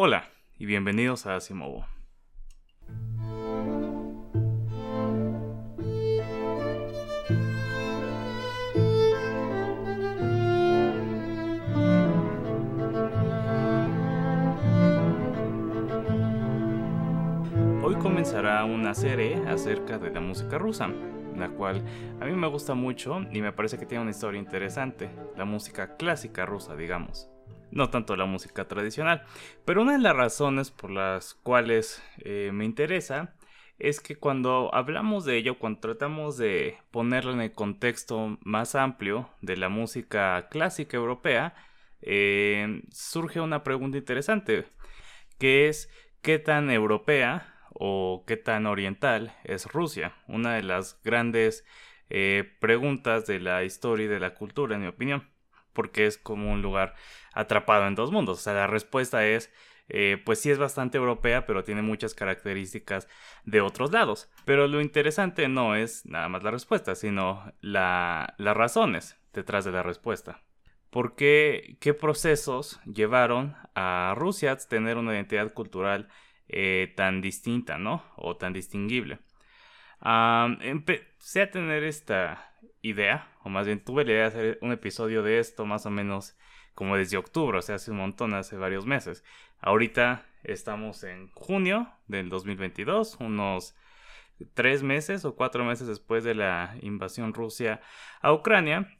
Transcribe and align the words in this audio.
Hola 0.00 0.28
y 0.56 0.64
bienvenidos 0.64 1.26
a 1.26 1.34
Asimovo. 1.34 1.84
Hoy 17.82 17.96
comenzará 17.96 18.64
una 18.64 18.94
serie 18.94 19.42
acerca 19.48 19.98
de 19.98 20.12
la 20.12 20.20
música 20.20 20.58
rusa, 20.58 20.90
la 21.36 21.48
cual 21.48 21.82
a 22.20 22.24
mí 22.24 22.36
me 22.36 22.46
gusta 22.46 22.74
mucho 22.74 23.22
y 23.32 23.42
me 23.42 23.52
parece 23.52 23.78
que 23.78 23.86
tiene 23.86 24.02
una 24.02 24.12
historia 24.12 24.38
interesante, 24.38 25.10
la 25.36 25.44
música 25.44 25.96
clásica 25.96 26.46
rusa, 26.46 26.76
digamos 26.76 27.28
no 27.70 27.90
tanto 27.90 28.16
la 28.16 28.26
música 28.26 28.66
tradicional. 28.68 29.24
Pero 29.64 29.82
una 29.82 29.92
de 29.92 29.98
las 29.98 30.16
razones 30.16 30.70
por 30.70 30.90
las 30.90 31.34
cuales 31.34 32.02
eh, 32.18 32.50
me 32.52 32.64
interesa 32.64 33.34
es 33.78 34.00
que 34.00 34.16
cuando 34.16 34.74
hablamos 34.74 35.24
de 35.24 35.36
ello, 35.36 35.58
cuando 35.58 35.80
tratamos 35.80 36.36
de 36.36 36.78
ponerlo 36.90 37.32
en 37.32 37.40
el 37.40 37.52
contexto 37.52 38.38
más 38.42 38.74
amplio 38.74 39.30
de 39.40 39.56
la 39.56 39.68
música 39.68 40.48
clásica 40.50 40.96
europea, 40.96 41.54
eh, 42.02 42.82
surge 42.90 43.40
una 43.40 43.62
pregunta 43.64 43.98
interesante, 43.98 44.66
que 45.38 45.68
es 45.68 45.90
qué 46.22 46.38
tan 46.38 46.70
europea 46.70 47.54
o 47.70 48.24
qué 48.26 48.36
tan 48.36 48.66
oriental 48.66 49.34
es 49.44 49.66
Rusia. 49.66 50.14
Una 50.26 50.54
de 50.54 50.62
las 50.64 51.00
grandes 51.04 51.64
eh, 52.10 52.44
preguntas 52.60 53.26
de 53.26 53.40
la 53.40 53.62
historia 53.64 54.06
y 54.06 54.08
de 54.08 54.20
la 54.20 54.34
cultura, 54.34 54.74
en 54.74 54.82
mi 54.82 54.88
opinión 54.88 55.28
porque 55.78 56.06
es 56.06 56.18
como 56.18 56.50
un 56.50 56.60
lugar 56.60 56.96
atrapado 57.32 57.86
en 57.86 57.94
dos 57.94 58.10
mundos. 58.10 58.40
O 58.40 58.42
sea, 58.42 58.52
la 58.52 58.66
respuesta 58.66 59.24
es, 59.24 59.52
eh, 59.88 60.20
pues 60.24 60.40
sí 60.40 60.50
es 60.50 60.58
bastante 60.58 60.98
europea, 60.98 61.46
pero 61.46 61.62
tiene 61.62 61.82
muchas 61.82 62.14
características 62.14 63.06
de 63.44 63.60
otros 63.60 63.92
lados. 63.92 64.28
Pero 64.44 64.66
lo 64.66 64.80
interesante 64.80 65.46
no 65.46 65.76
es 65.76 66.04
nada 66.04 66.28
más 66.28 66.42
la 66.42 66.50
respuesta, 66.50 66.96
sino 66.96 67.52
las 67.60 68.34
razones 68.40 69.16
detrás 69.32 69.64
de 69.64 69.70
la 69.70 69.84
respuesta. 69.84 70.42
¿Por 70.90 71.14
qué, 71.14 71.76
qué 71.80 71.94
procesos 71.94 72.80
llevaron 72.84 73.54
a 73.76 74.14
Rusia 74.16 74.50
a 74.50 74.56
tener 74.56 74.96
una 74.96 75.14
identidad 75.14 75.52
cultural 75.52 76.08
eh, 76.48 76.92
tan 76.96 77.20
distinta, 77.20 77.78
¿no? 77.78 78.02
O 78.16 78.36
tan 78.36 78.52
distinguible. 78.52 79.20
empecé 80.60 81.42
a 81.42 81.50
tener 81.52 81.84
esta, 81.84 82.48
idea, 82.82 83.30
o 83.42 83.48
más 83.48 83.66
bien 83.66 83.82
tuve 83.82 84.04
la 84.04 84.12
idea 84.12 84.22
de 84.22 84.28
hacer 84.28 84.58
un 84.62 84.72
episodio 84.72 85.22
de 85.22 85.38
esto 85.38 85.66
más 85.66 85.86
o 85.86 85.90
menos 85.90 86.36
como 86.74 86.96
desde 86.96 87.16
octubre, 87.16 87.58
o 87.58 87.62
sea, 87.62 87.74
hace 87.74 87.90
un 87.90 87.96
montón, 87.96 88.34
hace 88.34 88.56
varios 88.56 88.86
meses. 88.86 89.24
Ahorita 89.60 90.26
estamos 90.44 91.02
en 91.02 91.28
junio 91.32 91.92
del 92.06 92.28
2022, 92.28 93.16
unos 93.20 93.74
tres 94.54 94.82
meses 94.82 95.24
o 95.24 95.34
cuatro 95.34 95.64
meses 95.64 95.88
después 95.88 96.22
de 96.22 96.34
la 96.34 96.76
invasión 96.80 97.34
Rusia 97.34 97.80
a 98.20 98.32
Ucrania, 98.32 98.96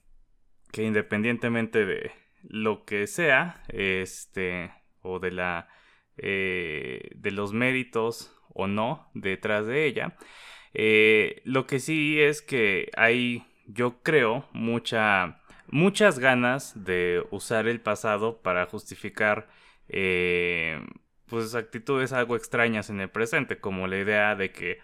que 0.72 0.82
independientemente 0.82 1.86
de 1.86 2.10
lo 2.42 2.84
que 2.84 3.06
sea, 3.06 3.62
este, 3.68 4.72
o 5.02 5.18
de 5.20 5.30
la, 5.30 5.68
eh, 6.16 7.10
de 7.14 7.30
los 7.30 7.52
méritos 7.52 8.34
o 8.52 8.66
no 8.66 9.08
detrás 9.14 9.66
de 9.66 9.86
ella, 9.86 10.16
eh, 10.74 11.42
lo 11.44 11.66
que 11.66 11.80
sí 11.80 12.20
es 12.20 12.42
que 12.42 12.90
hay 12.96 13.44
yo 13.68 14.02
creo, 14.02 14.48
mucha, 14.52 15.40
muchas 15.68 16.18
ganas 16.18 16.84
de 16.84 17.24
usar 17.30 17.68
el 17.68 17.80
pasado 17.80 18.40
para 18.40 18.66
justificar 18.66 19.48
eh, 19.88 20.80
pues 21.26 21.54
actitudes 21.54 22.12
algo 22.12 22.34
extrañas 22.34 22.90
en 22.90 23.00
el 23.00 23.10
presente, 23.10 23.60
como 23.60 23.86
la 23.86 23.98
idea 23.98 24.34
de 24.34 24.50
que 24.50 24.78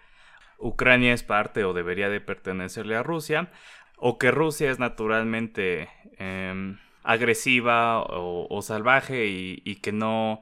Ucrania 0.59 1.13
es 1.13 1.23
parte 1.23 1.63
o 1.63 1.73
debería 1.73 2.09
de 2.09 2.21
pertenecerle 2.21 2.95
a 2.95 3.03
Rusia, 3.03 3.51
o 3.97 4.17
que 4.17 4.31
Rusia 4.31 4.69
es 4.69 4.79
naturalmente 4.79 5.89
em, 6.17 6.77
agresiva 7.03 8.03
o, 8.03 8.61
salvaje 8.61 9.25
y, 9.27 9.75
que 9.81 9.91
no, 9.91 10.41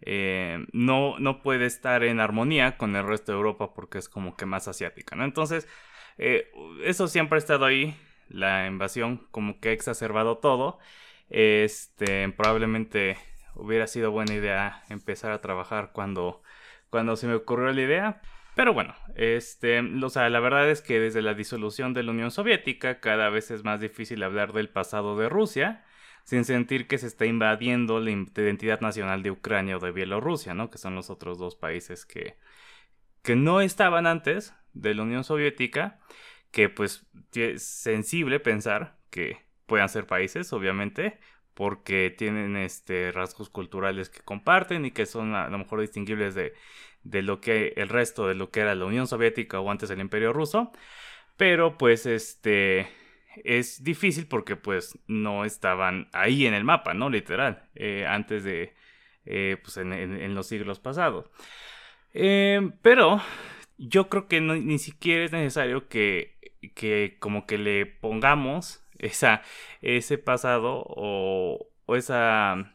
eh, 0.00 0.64
no, 0.72 1.18
no 1.18 1.42
puede 1.42 1.66
estar 1.66 2.04
en 2.04 2.20
armonía 2.20 2.76
con 2.76 2.94
el 2.96 3.06
resto 3.06 3.32
de 3.32 3.38
Europa 3.38 3.74
porque 3.74 3.98
es 3.98 4.08
como 4.08 4.36
que 4.36 4.46
más 4.46 4.68
asiática, 4.68 5.16
¿no? 5.16 5.24
Entonces, 5.24 5.68
eh, 6.20 6.52
eso 6.84 7.08
siempre 7.08 7.36
ha 7.36 7.38
estado 7.38 7.64
ahí. 7.64 7.96
La 8.28 8.66
invasión 8.66 9.26
como 9.30 9.58
que 9.58 9.70
ha 9.70 9.72
exacerbado 9.72 10.38
todo. 10.38 10.78
Este, 11.30 12.28
probablemente 12.32 13.16
hubiera 13.54 13.86
sido 13.86 14.10
buena 14.10 14.34
idea 14.34 14.84
empezar 14.90 15.32
a 15.32 15.40
trabajar 15.40 15.92
cuando, 15.92 16.42
cuando 16.90 17.16
se 17.16 17.26
me 17.26 17.34
ocurrió 17.34 17.72
la 17.72 17.80
idea. 17.80 18.20
Pero 18.54 18.74
bueno, 18.74 18.94
este, 19.16 19.80
o 19.80 20.10
sea, 20.10 20.28
la 20.28 20.40
verdad 20.40 20.68
es 20.70 20.82
que 20.82 21.00
desde 21.00 21.22
la 21.22 21.34
disolución 21.34 21.94
de 21.94 22.02
la 22.02 22.10
Unión 22.10 22.30
Soviética 22.30 23.00
cada 23.00 23.30
vez 23.30 23.50
es 23.50 23.64
más 23.64 23.80
difícil 23.80 24.22
hablar 24.22 24.52
del 24.52 24.68
pasado 24.68 25.16
de 25.16 25.28
Rusia 25.28 25.84
sin 26.24 26.44
sentir 26.44 26.86
que 26.86 26.98
se 26.98 27.06
está 27.06 27.24
invadiendo 27.26 27.98
la 28.00 28.10
identidad 28.10 28.80
nacional 28.80 29.22
de 29.22 29.30
Ucrania 29.30 29.78
o 29.78 29.80
de 29.80 29.92
Bielorrusia, 29.92 30.54
¿no? 30.54 30.70
Que 30.70 30.78
son 30.78 30.94
los 30.94 31.10
otros 31.10 31.38
dos 31.38 31.56
países 31.56 32.04
que, 32.04 32.36
que 33.22 33.36
no 33.36 33.60
estaban 33.60 34.06
antes, 34.06 34.54
de 34.74 34.94
la 34.94 35.02
Unión 35.02 35.24
Soviética, 35.24 36.00
que 36.50 36.68
pues 36.68 37.06
es 37.34 37.62
sensible 37.62 38.40
pensar 38.40 38.98
que 39.10 39.38
puedan 39.66 39.88
ser 39.88 40.06
países, 40.06 40.52
obviamente, 40.52 41.18
porque 41.54 42.14
tienen 42.16 42.56
este 42.56 43.12
rasgos 43.12 43.50
culturales 43.50 44.08
que 44.08 44.20
comparten 44.20 44.84
y 44.84 44.90
que 44.90 45.06
son 45.06 45.34
a 45.34 45.48
lo 45.48 45.58
mejor 45.58 45.80
distinguibles 45.80 46.34
de, 46.34 46.54
de 47.02 47.22
lo 47.22 47.40
que 47.40 47.74
el 47.76 47.88
resto 47.88 48.26
de 48.26 48.34
lo 48.34 48.50
que 48.50 48.60
era 48.60 48.74
la 48.74 48.84
Unión 48.84 49.06
Soviética 49.06 49.60
o 49.60 49.70
antes 49.70 49.90
el 49.90 50.00
Imperio 50.00 50.32
Ruso, 50.32 50.72
pero 51.36 51.78
pues 51.78 52.06
este 52.06 52.88
es 53.44 53.82
difícil 53.84 54.26
porque 54.26 54.56
pues 54.56 54.98
no 55.06 55.44
estaban 55.44 56.08
ahí 56.12 56.46
en 56.46 56.54
el 56.54 56.64
mapa, 56.64 56.94
¿no? 56.94 57.10
Literal, 57.10 57.68
eh, 57.74 58.04
antes 58.06 58.44
de, 58.44 58.74
eh, 59.24 59.56
pues 59.62 59.76
en, 59.76 60.34
los 60.34 60.46
siglos 60.46 60.80
pasados. 60.80 61.30
Eh, 62.12 62.70
pero 62.82 63.20
yo 63.80 64.08
creo 64.10 64.28
que 64.28 64.40
ni 64.40 64.78
siquiera 64.78 65.24
es 65.24 65.32
necesario 65.32 65.88
que, 65.88 66.38
que 66.74 67.16
como 67.18 67.46
que 67.46 67.58
le 67.58 67.86
pongamos 67.86 68.84
esa, 68.98 69.42
ese 69.80 70.18
pasado 70.18 70.84
o, 70.86 71.66
esa, 71.88 72.74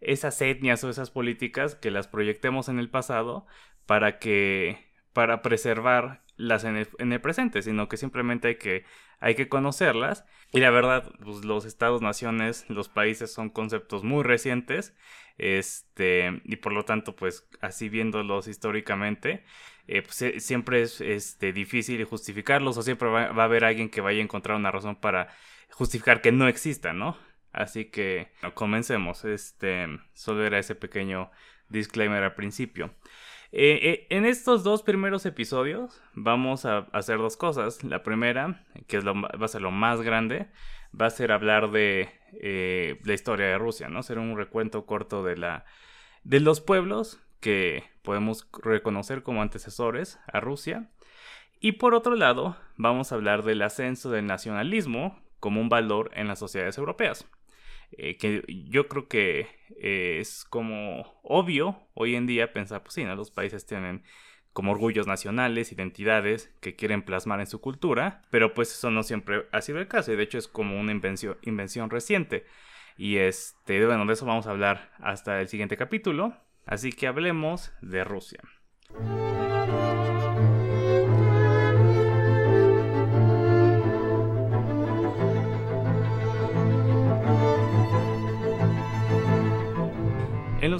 esas 0.00 0.40
etnias 0.40 0.84
o 0.84 0.90
esas 0.90 1.10
políticas 1.10 1.74
que 1.74 1.90
las 1.90 2.08
proyectemos 2.08 2.68
en 2.68 2.78
el 2.78 2.88
pasado 2.88 3.46
para 3.86 4.18
que 4.18 4.78
para 5.12 5.42
preservar 5.42 6.24
las 6.36 6.64
en 6.64 6.76
el, 6.76 7.20
presente, 7.20 7.62
sino 7.62 7.88
que 7.88 7.96
simplemente 7.96 8.48
hay 8.48 8.56
que, 8.56 8.84
hay 9.20 9.34
que 9.34 9.48
conocerlas. 9.48 10.24
Y 10.52 10.60
la 10.60 10.70
verdad, 10.70 11.12
pues, 11.22 11.44
los 11.44 11.64
estados, 11.64 12.02
naciones, 12.02 12.68
los 12.68 12.88
países 12.88 13.32
son 13.32 13.50
conceptos 13.50 14.02
muy 14.02 14.24
recientes, 14.24 14.96
este, 15.38 16.40
y 16.44 16.56
por 16.56 16.72
lo 16.72 16.84
tanto, 16.84 17.16
pues 17.16 17.48
así 17.60 17.88
viéndolos 17.88 18.48
históricamente, 18.48 19.44
eh, 19.86 20.02
pues, 20.02 20.22
eh, 20.22 20.40
siempre 20.40 20.82
es 20.82 21.00
este, 21.00 21.52
difícil 21.52 22.04
justificarlos 22.04 22.76
o 22.78 22.82
siempre 22.82 23.08
va, 23.08 23.24
a 23.24 23.44
haber 23.44 23.64
alguien 23.64 23.90
que 23.90 24.00
vaya 24.00 24.20
a 24.20 24.22
encontrar 24.22 24.56
una 24.56 24.70
razón 24.70 24.96
para 24.96 25.28
justificar 25.70 26.20
que 26.20 26.32
no 26.32 26.48
exista, 26.48 26.92
¿no? 26.92 27.18
Así 27.52 27.86
que 27.86 28.32
comencemos. 28.54 29.24
Este, 29.24 29.86
solo 30.14 30.44
era 30.44 30.58
ese 30.58 30.74
pequeño 30.74 31.30
disclaimer 31.68 32.22
al 32.22 32.34
principio. 32.34 32.94
Eh, 33.52 34.08
en 34.10 34.24
estos 34.26 34.64
dos 34.64 34.82
primeros 34.82 35.26
episodios 35.26 36.02
vamos 36.14 36.64
a 36.64 36.78
hacer 36.92 37.18
dos 37.18 37.36
cosas. 37.36 37.84
La 37.84 38.02
primera, 38.02 38.64
que 38.88 38.96
es 38.96 39.06
va 39.06 39.44
a 39.44 39.48
ser 39.48 39.62
lo 39.62 39.70
más 39.70 40.02
grande, 40.02 40.48
va 41.00 41.06
a 41.06 41.10
ser 41.10 41.32
hablar 41.32 41.70
de 41.70 42.08
la 43.04 43.14
historia 43.14 43.46
de 43.46 43.58
Rusia, 43.58 43.88
¿no? 43.88 44.02
Ser 44.02 44.18
un 44.18 44.36
recuento 44.36 44.86
corto 44.86 45.22
de 45.24 45.36
la 45.36 45.64
de 46.24 46.40
los 46.40 46.60
pueblos 46.60 47.20
que 47.40 47.84
podemos 48.02 48.48
reconocer 48.62 49.22
como 49.22 49.42
antecesores 49.42 50.18
a 50.26 50.40
Rusia. 50.40 50.90
Y 51.60 51.72
por 51.72 51.94
otro 51.94 52.14
lado, 52.14 52.56
vamos 52.76 53.12
a 53.12 53.14
hablar 53.14 53.42
del 53.42 53.62
ascenso 53.62 54.10
del 54.10 54.26
nacionalismo 54.26 55.22
como 55.40 55.60
un 55.60 55.68
valor 55.68 56.10
en 56.14 56.26
las 56.26 56.38
sociedades 56.38 56.78
europeas. 56.78 57.26
Eh, 57.92 58.16
que 58.16 58.42
yo 58.48 58.88
creo 58.88 59.08
que 59.08 59.46
eh, 59.76 60.18
es 60.20 60.44
como 60.44 61.20
obvio 61.22 61.78
hoy 61.92 62.16
en 62.16 62.26
día 62.26 62.52
pensar, 62.52 62.82
pues 62.82 62.94
sí, 62.94 63.04
los 63.04 63.30
países 63.30 63.66
tienen 63.66 64.02
como 64.54 64.70
orgullos 64.70 65.06
nacionales, 65.06 65.72
identidades 65.72 66.50
que 66.60 66.76
quieren 66.76 67.02
plasmar 67.02 67.40
en 67.40 67.46
su 67.46 67.60
cultura, 67.60 68.22
pero 68.30 68.54
pues 68.54 68.72
eso 68.72 68.90
no 68.90 69.02
siempre 69.02 69.46
ha 69.52 69.60
sido 69.60 69.80
el 69.80 69.88
caso 69.88 70.12
y 70.12 70.16
de 70.16 70.22
hecho 70.22 70.38
es 70.38 70.48
como 70.48 70.80
una 70.80 70.92
invención, 70.92 71.90
reciente. 71.90 72.46
Y 72.96 73.16
este, 73.16 73.84
bueno, 73.84 74.06
de 74.06 74.12
eso 74.12 74.24
vamos 74.24 74.46
a 74.46 74.52
hablar 74.52 74.92
hasta 75.00 75.40
el 75.40 75.48
siguiente 75.48 75.76
capítulo. 75.76 76.34
Así 76.66 76.92
que 76.92 77.08
hablemos 77.08 77.72
de 77.82 78.04
Rusia. 78.04 78.40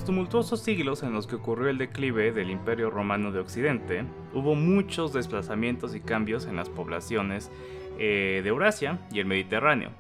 Los 0.04 0.10
tumultuosos 0.10 0.60
siglos 0.60 1.02
en 1.02 1.14
los 1.14 1.26
que 1.26 1.36
ocurrió 1.36 1.70
el 1.70 1.78
declive 1.78 2.30
del 2.30 2.50
Imperio 2.50 2.90
Romano 2.90 3.32
de 3.32 3.38
Occidente, 3.38 4.04
hubo 4.34 4.54
muchos 4.54 5.14
desplazamientos 5.14 5.94
y 5.94 6.00
cambios 6.00 6.44
en 6.44 6.56
las 6.56 6.68
poblaciones 6.68 7.50
eh, 7.98 8.42
de 8.42 8.48
Eurasia 8.50 8.98
y 9.10 9.20
el 9.20 9.24
Mediterráneo. 9.24 9.92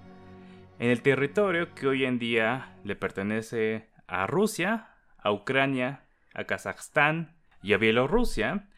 En 0.78 0.90
el 0.90 1.00
territorio 1.00 1.74
que 1.74 1.86
hoy 1.86 2.04
en 2.04 2.18
día 2.18 2.76
le 2.84 2.96
pertenece 2.96 3.88
a 4.06 4.26
Rusia, 4.26 4.90
a 5.16 5.32
Ucrania, 5.32 6.04
a 6.34 6.44
Kazajstán 6.44 7.34
y 7.62 7.72
a 7.72 7.78
Bielorrusia, 7.78 8.68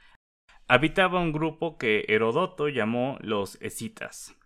habitaba 0.68 1.18
un 1.18 1.32
grupo 1.32 1.76
que 1.76 2.04
Herodoto 2.06 2.68
llamó 2.68 3.18
los 3.20 3.60
escitas. 3.60 4.36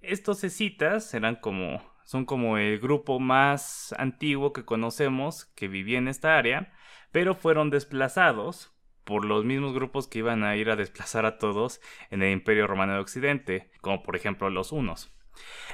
Estos 0.00 0.42
escitas 0.42 1.12
eran 1.12 1.36
como 1.36 1.82
son 2.04 2.24
como 2.24 2.58
el 2.58 2.78
grupo 2.78 3.18
más 3.18 3.94
antiguo 3.98 4.52
que 4.52 4.64
conocemos 4.64 5.46
que 5.56 5.68
vivía 5.68 5.98
en 5.98 6.08
esta 6.08 6.38
área, 6.38 6.72
pero 7.10 7.34
fueron 7.34 7.70
desplazados 7.70 8.72
por 9.04 9.24
los 9.24 9.44
mismos 9.44 9.74
grupos 9.74 10.08
que 10.08 10.20
iban 10.20 10.44
a 10.44 10.56
ir 10.56 10.70
a 10.70 10.76
desplazar 10.76 11.26
a 11.26 11.38
todos 11.38 11.80
en 12.10 12.22
el 12.22 12.32
Imperio 12.32 12.66
Romano 12.66 12.94
de 12.94 13.00
Occidente, 13.00 13.70
como 13.80 14.02
por 14.02 14.16
ejemplo 14.16 14.50
los 14.50 14.72
hunos. 14.72 15.14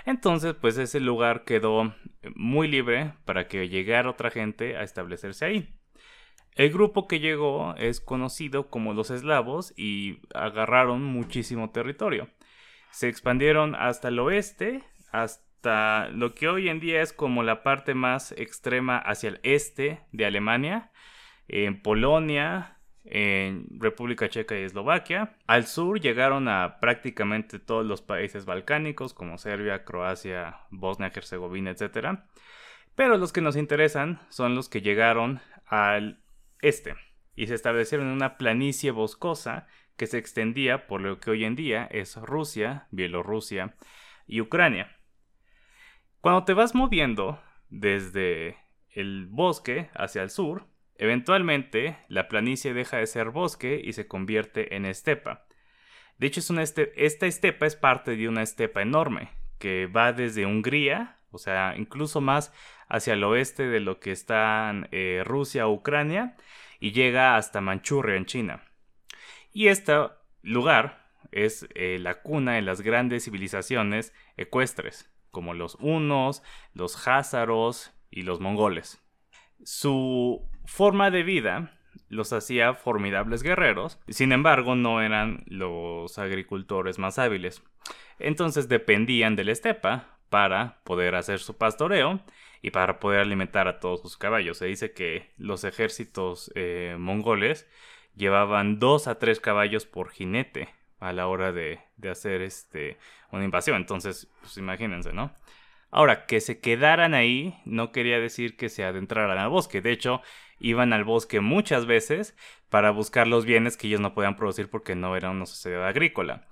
Entonces, 0.06 0.54
pues 0.54 0.78
ese 0.78 1.00
lugar 1.00 1.44
quedó 1.44 1.94
muy 2.34 2.68
libre 2.68 3.14
para 3.24 3.46
que 3.46 3.68
llegara 3.68 4.10
otra 4.10 4.30
gente 4.30 4.76
a 4.76 4.82
establecerse 4.82 5.44
ahí. 5.44 5.74
El 6.54 6.72
grupo 6.72 7.06
que 7.06 7.20
llegó 7.20 7.74
es 7.76 8.00
conocido 8.00 8.70
como 8.70 8.94
los 8.94 9.10
eslavos 9.10 9.72
y 9.76 10.20
agarraron 10.34 11.04
muchísimo 11.04 11.70
territorio. 11.70 12.28
Se 12.90 13.08
expandieron 13.08 13.74
hasta 13.74 14.08
el 14.08 14.18
oeste, 14.18 14.82
hasta 15.12 15.49
lo 15.64 16.34
que 16.34 16.48
hoy 16.48 16.68
en 16.68 16.80
día 16.80 17.02
es 17.02 17.12
como 17.12 17.42
la 17.42 17.62
parte 17.62 17.94
más 17.94 18.32
extrema 18.32 18.98
hacia 18.98 19.30
el 19.30 19.40
este 19.42 20.00
de 20.12 20.26
Alemania, 20.26 20.90
en 21.48 21.82
Polonia, 21.82 22.78
en 23.04 23.66
República 23.78 24.28
Checa 24.28 24.58
y 24.58 24.62
Eslovaquia. 24.62 25.36
Al 25.46 25.66
sur 25.66 26.00
llegaron 26.00 26.48
a 26.48 26.78
prácticamente 26.80 27.58
todos 27.58 27.84
los 27.84 28.02
países 28.02 28.44
balcánicos 28.44 29.14
como 29.14 29.38
Serbia, 29.38 29.84
Croacia, 29.84 30.60
Bosnia, 30.70 31.10
Herzegovina, 31.14 31.70
etc. 31.70 32.20
Pero 32.94 33.16
los 33.16 33.32
que 33.32 33.40
nos 33.40 33.56
interesan 33.56 34.20
son 34.28 34.54
los 34.54 34.68
que 34.68 34.82
llegaron 34.82 35.40
al 35.66 36.20
este 36.60 36.94
y 37.34 37.46
se 37.46 37.54
establecieron 37.54 38.08
en 38.08 38.12
una 38.12 38.36
planicie 38.36 38.90
boscosa 38.90 39.66
que 39.96 40.06
se 40.06 40.18
extendía 40.18 40.86
por 40.86 41.00
lo 41.00 41.20
que 41.20 41.30
hoy 41.30 41.44
en 41.44 41.56
día 41.56 41.86
es 41.90 42.16
Rusia, 42.16 42.86
Bielorrusia 42.90 43.76
y 44.26 44.40
Ucrania. 44.40 44.96
Cuando 46.20 46.44
te 46.44 46.52
vas 46.52 46.74
moviendo 46.74 47.40
desde 47.70 48.58
el 48.90 49.26
bosque 49.26 49.88
hacia 49.94 50.22
el 50.22 50.28
sur, 50.28 50.66
eventualmente 50.96 51.96
la 52.08 52.28
planicie 52.28 52.74
deja 52.74 52.98
de 52.98 53.06
ser 53.06 53.30
bosque 53.30 53.80
y 53.82 53.94
se 53.94 54.06
convierte 54.06 54.76
en 54.76 54.84
estepa. 54.84 55.46
De 56.18 56.26
hecho, 56.26 56.40
es 56.40 56.50
una 56.50 56.62
esta 56.62 57.26
estepa 57.26 57.64
es 57.64 57.74
parte 57.74 58.16
de 58.16 58.28
una 58.28 58.42
estepa 58.42 58.82
enorme 58.82 59.30
que 59.58 59.86
va 59.86 60.12
desde 60.12 60.44
Hungría, 60.44 61.16
o 61.30 61.38
sea, 61.38 61.74
incluso 61.78 62.20
más 62.20 62.52
hacia 62.86 63.14
el 63.14 63.24
oeste 63.24 63.68
de 63.68 63.80
lo 63.80 63.98
que 63.98 64.12
están 64.12 64.88
eh, 64.92 65.22
Rusia 65.24 65.66
o 65.68 65.72
Ucrania, 65.72 66.36
y 66.80 66.92
llega 66.92 67.36
hasta 67.36 67.62
Manchuria 67.62 68.16
en 68.16 68.26
China. 68.26 68.62
Y 69.54 69.68
este 69.68 69.94
lugar 70.42 71.08
es 71.32 71.66
eh, 71.74 71.98
la 71.98 72.20
cuna 72.20 72.54
de 72.54 72.62
las 72.62 72.82
grandes 72.82 73.24
civilizaciones 73.24 74.12
ecuestres 74.36 75.10
como 75.30 75.54
los 75.54 75.76
hunos, 75.80 76.42
los 76.74 77.06
házaros 77.06 77.92
y 78.10 78.22
los 78.22 78.40
mongoles. 78.40 79.02
Su 79.62 80.48
forma 80.64 81.10
de 81.10 81.22
vida 81.22 81.76
los 82.08 82.32
hacía 82.32 82.74
formidables 82.74 83.42
guerreros, 83.42 84.00
sin 84.08 84.32
embargo 84.32 84.74
no 84.74 85.00
eran 85.00 85.44
los 85.46 86.18
agricultores 86.18 86.98
más 86.98 87.18
hábiles. 87.18 87.62
Entonces 88.18 88.68
dependían 88.68 89.36
de 89.36 89.44
la 89.44 89.52
estepa 89.52 90.18
para 90.28 90.80
poder 90.84 91.14
hacer 91.14 91.40
su 91.40 91.56
pastoreo 91.56 92.20
y 92.62 92.70
para 92.70 93.00
poder 93.00 93.20
alimentar 93.20 93.68
a 93.68 93.80
todos 93.80 94.02
sus 94.02 94.16
caballos. 94.16 94.58
Se 94.58 94.66
dice 94.66 94.92
que 94.92 95.32
los 95.36 95.64
ejércitos 95.64 96.52
eh, 96.54 96.96
mongoles 96.98 97.68
llevaban 98.14 98.78
dos 98.78 99.08
a 99.08 99.18
tres 99.18 99.40
caballos 99.40 99.86
por 99.86 100.10
jinete 100.10 100.79
a 101.00 101.12
la 101.12 101.26
hora 101.26 101.52
de, 101.52 101.80
hacer 102.10 102.42
este, 102.42 102.98
una 103.32 103.44
invasión. 103.44 103.76
Entonces, 103.78 104.28
pues 104.40 104.56
imagínense, 104.58 105.12
¿no? 105.12 105.32
Ahora, 105.90 106.26
que 106.26 106.40
se 106.40 106.60
quedaran 106.60 107.14
ahí 107.14 107.60
no 107.64 107.90
quería 107.90 108.20
decir 108.20 108.56
que 108.56 108.68
se 108.68 108.84
adentraran 108.84 109.38
al 109.38 109.48
bosque. 109.48 109.80
De 109.82 109.92
hecho, 109.92 110.22
iban 110.60 110.92
al 110.92 111.04
bosque 111.04 111.40
muchas 111.40 111.86
veces 111.86 112.36
para 112.68 112.90
buscar 112.92 113.26
los 113.26 113.44
bienes 113.44 113.76
que 113.76 113.88
ellos 113.88 114.00
no 114.00 114.14
podían 114.14 114.36
producir 114.36 114.70
porque 114.70 114.94
no 114.94 115.16
era 115.16 115.30
una 115.30 115.46
sociedad 115.46 115.86
agrícola. 115.86 116.46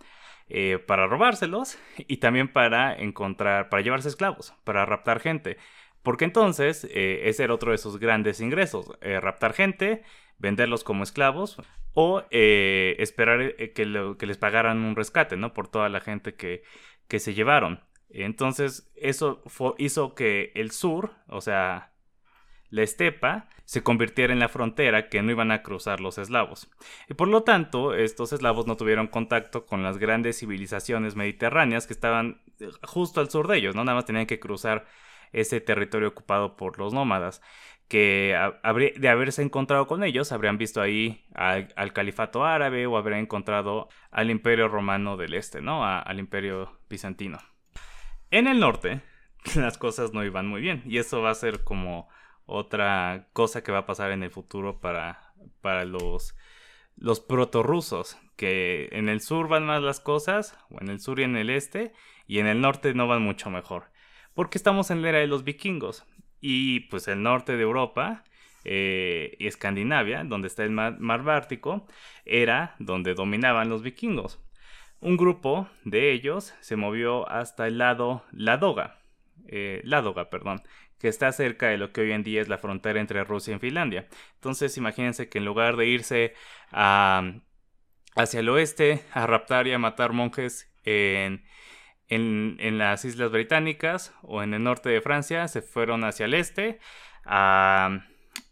Eh, 0.50 0.78
para 0.78 1.06
robárselos 1.06 1.78
y 1.98 2.16
también 2.18 2.48
para 2.48 2.96
encontrar, 2.96 3.68
para 3.68 3.82
llevarse 3.82 4.08
esclavos, 4.08 4.54
para 4.64 4.86
raptar 4.86 5.20
gente. 5.20 5.58
Porque 6.02 6.24
entonces 6.24 6.84
eh, 6.90 7.28
ese 7.28 7.44
era 7.44 7.54
otro 7.54 7.72
de 7.72 7.78
sus 7.78 7.98
grandes 7.98 8.40
ingresos, 8.40 8.90
eh, 9.02 9.20
raptar 9.20 9.52
gente, 9.52 10.02
venderlos 10.38 10.84
como 10.84 11.02
esclavos 11.02 11.56
o 11.94 12.22
eh, 12.30 12.96
esperar 12.98 13.40
eh, 13.40 13.72
que, 13.72 13.84
les 13.84 14.38
pagaran 14.38 14.78
un 14.78 14.96
rescate, 14.96 15.36
¿no? 15.36 15.52
Por 15.52 15.68
toda 15.68 15.88
la 15.88 16.00
gente 16.00 16.34
que, 16.34 16.62
que 17.08 17.18
se 17.18 17.34
llevaron. 17.34 17.80
Entonces, 18.10 18.90
eso 18.96 19.42
hizo 19.78 20.14
que 20.14 20.52
el 20.54 20.70
sur, 20.70 21.12
o 21.26 21.40
sea, 21.40 21.92
la 22.70 22.82
estepa, 22.82 23.48
se 23.64 23.82
convirtiera 23.82 24.32
en 24.32 24.38
la 24.38 24.48
frontera 24.48 25.08
que 25.10 25.20
no 25.22 25.30
iban 25.30 25.50
a 25.50 25.62
cruzar 25.62 26.00
los 26.00 26.16
eslavos. 26.16 26.70
Y 27.08 27.14
por 27.14 27.28
lo 27.28 27.42
tanto, 27.42 27.94
estos 27.94 28.32
eslavos 28.32 28.66
no 28.66 28.76
tuvieron 28.76 29.08
contacto 29.08 29.66
con 29.66 29.82
las 29.82 29.98
grandes 29.98 30.38
civilizaciones 30.38 31.16
mediterráneas 31.16 31.86
que 31.86 31.92
estaban 31.92 32.40
eh, 32.60 32.68
justo 32.82 33.20
al 33.20 33.30
sur 33.30 33.46
de 33.46 33.58
ellos, 33.58 33.74
¿no? 33.74 33.84
Nada 33.84 33.96
más 33.96 34.06
tenían 34.06 34.26
que 34.26 34.40
cruzar 34.40 34.86
ese 35.32 35.60
territorio 35.60 36.08
ocupado 36.08 36.56
por 36.56 36.78
los 36.78 36.94
nómadas 36.94 37.42
que 37.88 38.36
de 38.96 39.08
haberse 39.08 39.42
encontrado 39.42 39.86
con 39.86 40.04
ellos 40.04 40.30
habrían 40.32 40.58
visto 40.58 40.82
ahí 40.82 41.24
al, 41.34 41.92
califato 41.94 42.44
árabe 42.44 42.86
o 42.86 42.98
habrían 42.98 43.20
encontrado 43.20 43.88
al 44.10 44.30
imperio 44.30 44.68
romano 44.68 45.16
del 45.16 45.34
este, 45.34 45.62
¿no? 45.62 45.84
al 45.86 46.18
imperio 46.18 46.78
bizantino. 46.90 47.38
En 48.30 48.46
el 48.46 48.60
norte 48.60 49.00
las 49.56 49.78
cosas 49.78 50.12
no 50.12 50.22
iban 50.22 50.46
muy 50.46 50.60
bien 50.60 50.82
y 50.84 50.98
eso 50.98 51.22
va 51.22 51.30
a 51.30 51.34
ser 51.34 51.64
como 51.64 52.08
otra 52.44 53.28
cosa 53.32 53.62
que 53.62 53.72
va 53.72 53.78
a 53.78 53.86
pasar 53.86 54.10
en 54.10 54.22
el 54.22 54.30
futuro 54.30 54.80
para, 54.80 55.32
para 55.62 55.84
los, 55.84 56.36
los 56.96 57.20
protorrusos, 57.20 58.18
que 58.36 58.88
en 58.92 59.08
el 59.08 59.20
sur 59.20 59.48
van 59.48 59.66
más 59.66 59.82
las 59.82 60.00
cosas, 60.00 60.58
o 60.70 60.80
en 60.80 60.88
el 60.88 61.00
sur 61.00 61.20
y 61.20 61.24
en 61.24 61.36
el 61.36 61.50
este, 61.50 61.92
y 62.26 62.38
en 62.38 62.46
el 62.46 62.62
norte 62.62 62.94
no 62.94 63.06
van 63.06 63.20
mucho 63.20 63.50
mejor. 63.50 63.90
Porque 64.32 64.56
estamos 64.56 64.90
en 64.90 65.02
la 65.02 65.10
era 65.10 65.18
de 65.18 65.26
los 65.26 65.44
vikingos 65.44 66.06
y 66.40 66.80
pues 66.80 67.08
el 67.08 67.22
norte 67.22 67.56
de 67.56 67.62
Europa 67.62 68.24
eh, 68.64 69.36
y 69.38 69.46
Escandinavia, 69.46 70.24
donde 70.24 70.48
está 70.48 70.64
el 70.64 70.70
mar, 70.70 71.22
Bártico, 71.22 71.86
era 72.24 72.74
donde 72.78 73.14
dominaban 73.14 73.68
los 73.68 73.82
vikingos. 73.82 74.40
Un 75.00 75.16
grupo 75.16 75.68
de 75.84 76.12
ellos 76.12 76.54
se 76.60 76.76
movió 76.76 77.28
hasta 77.30 77.66
el 77.66 77.78
lado 77.78 78.24
Ladoga, 78.32 78.98
eh, 79.46 79.80
Ladoga, 79.84 80.28
perdón, 80.28 80.62
que 80.98 81.08
está 81.08 81.30
cerca 81.32 81.68
de 81.68 81.78
lo 81.78 81.92
que 81.92 82.00
hoy 82.00 82.12
en 82.12 82.24
día 82.24 82.40
es 82.42 82.48
la 82.48 82.58
frontera 82.58 83.00
entre 83.00 83.24
Rusia 83.24 83.56
y 83.56 83.58
Finlandia. 83.58 84.08
Entonces 84.34 84.76
imagínense 84.76 85.28
que 85.28 85.38
en 85.38 85.44
lugar 85.44 85.76
de 85.76 85.86
irse 85.86 86.34
hacia 86.70 88.40
el 88.40 88.48
oeste 88.48 89.04
a 89.12 89.26
raptar 89.26 89.66
y 89.68 89.72
a 89.72 89.78
matar 89.78 90.12
monjes 90.12 90.70
en 90.84 91.44
en, 92.08 92.78
las 92.78 93.04
Islas 93.04 93.30
Británicas 93.30 94.14
o 94.22 94.42
en 94.42 94.54
el 94.54 94.62
norte 94.62 94.88
de 94.88 95.00
Francia 95.00 95.46
se 95.48 95.62
fueron 95.62 96.04
hacia 96.04 96.26
el 96.26 96.34
este 96.34 96.78
a, 97.24 98.04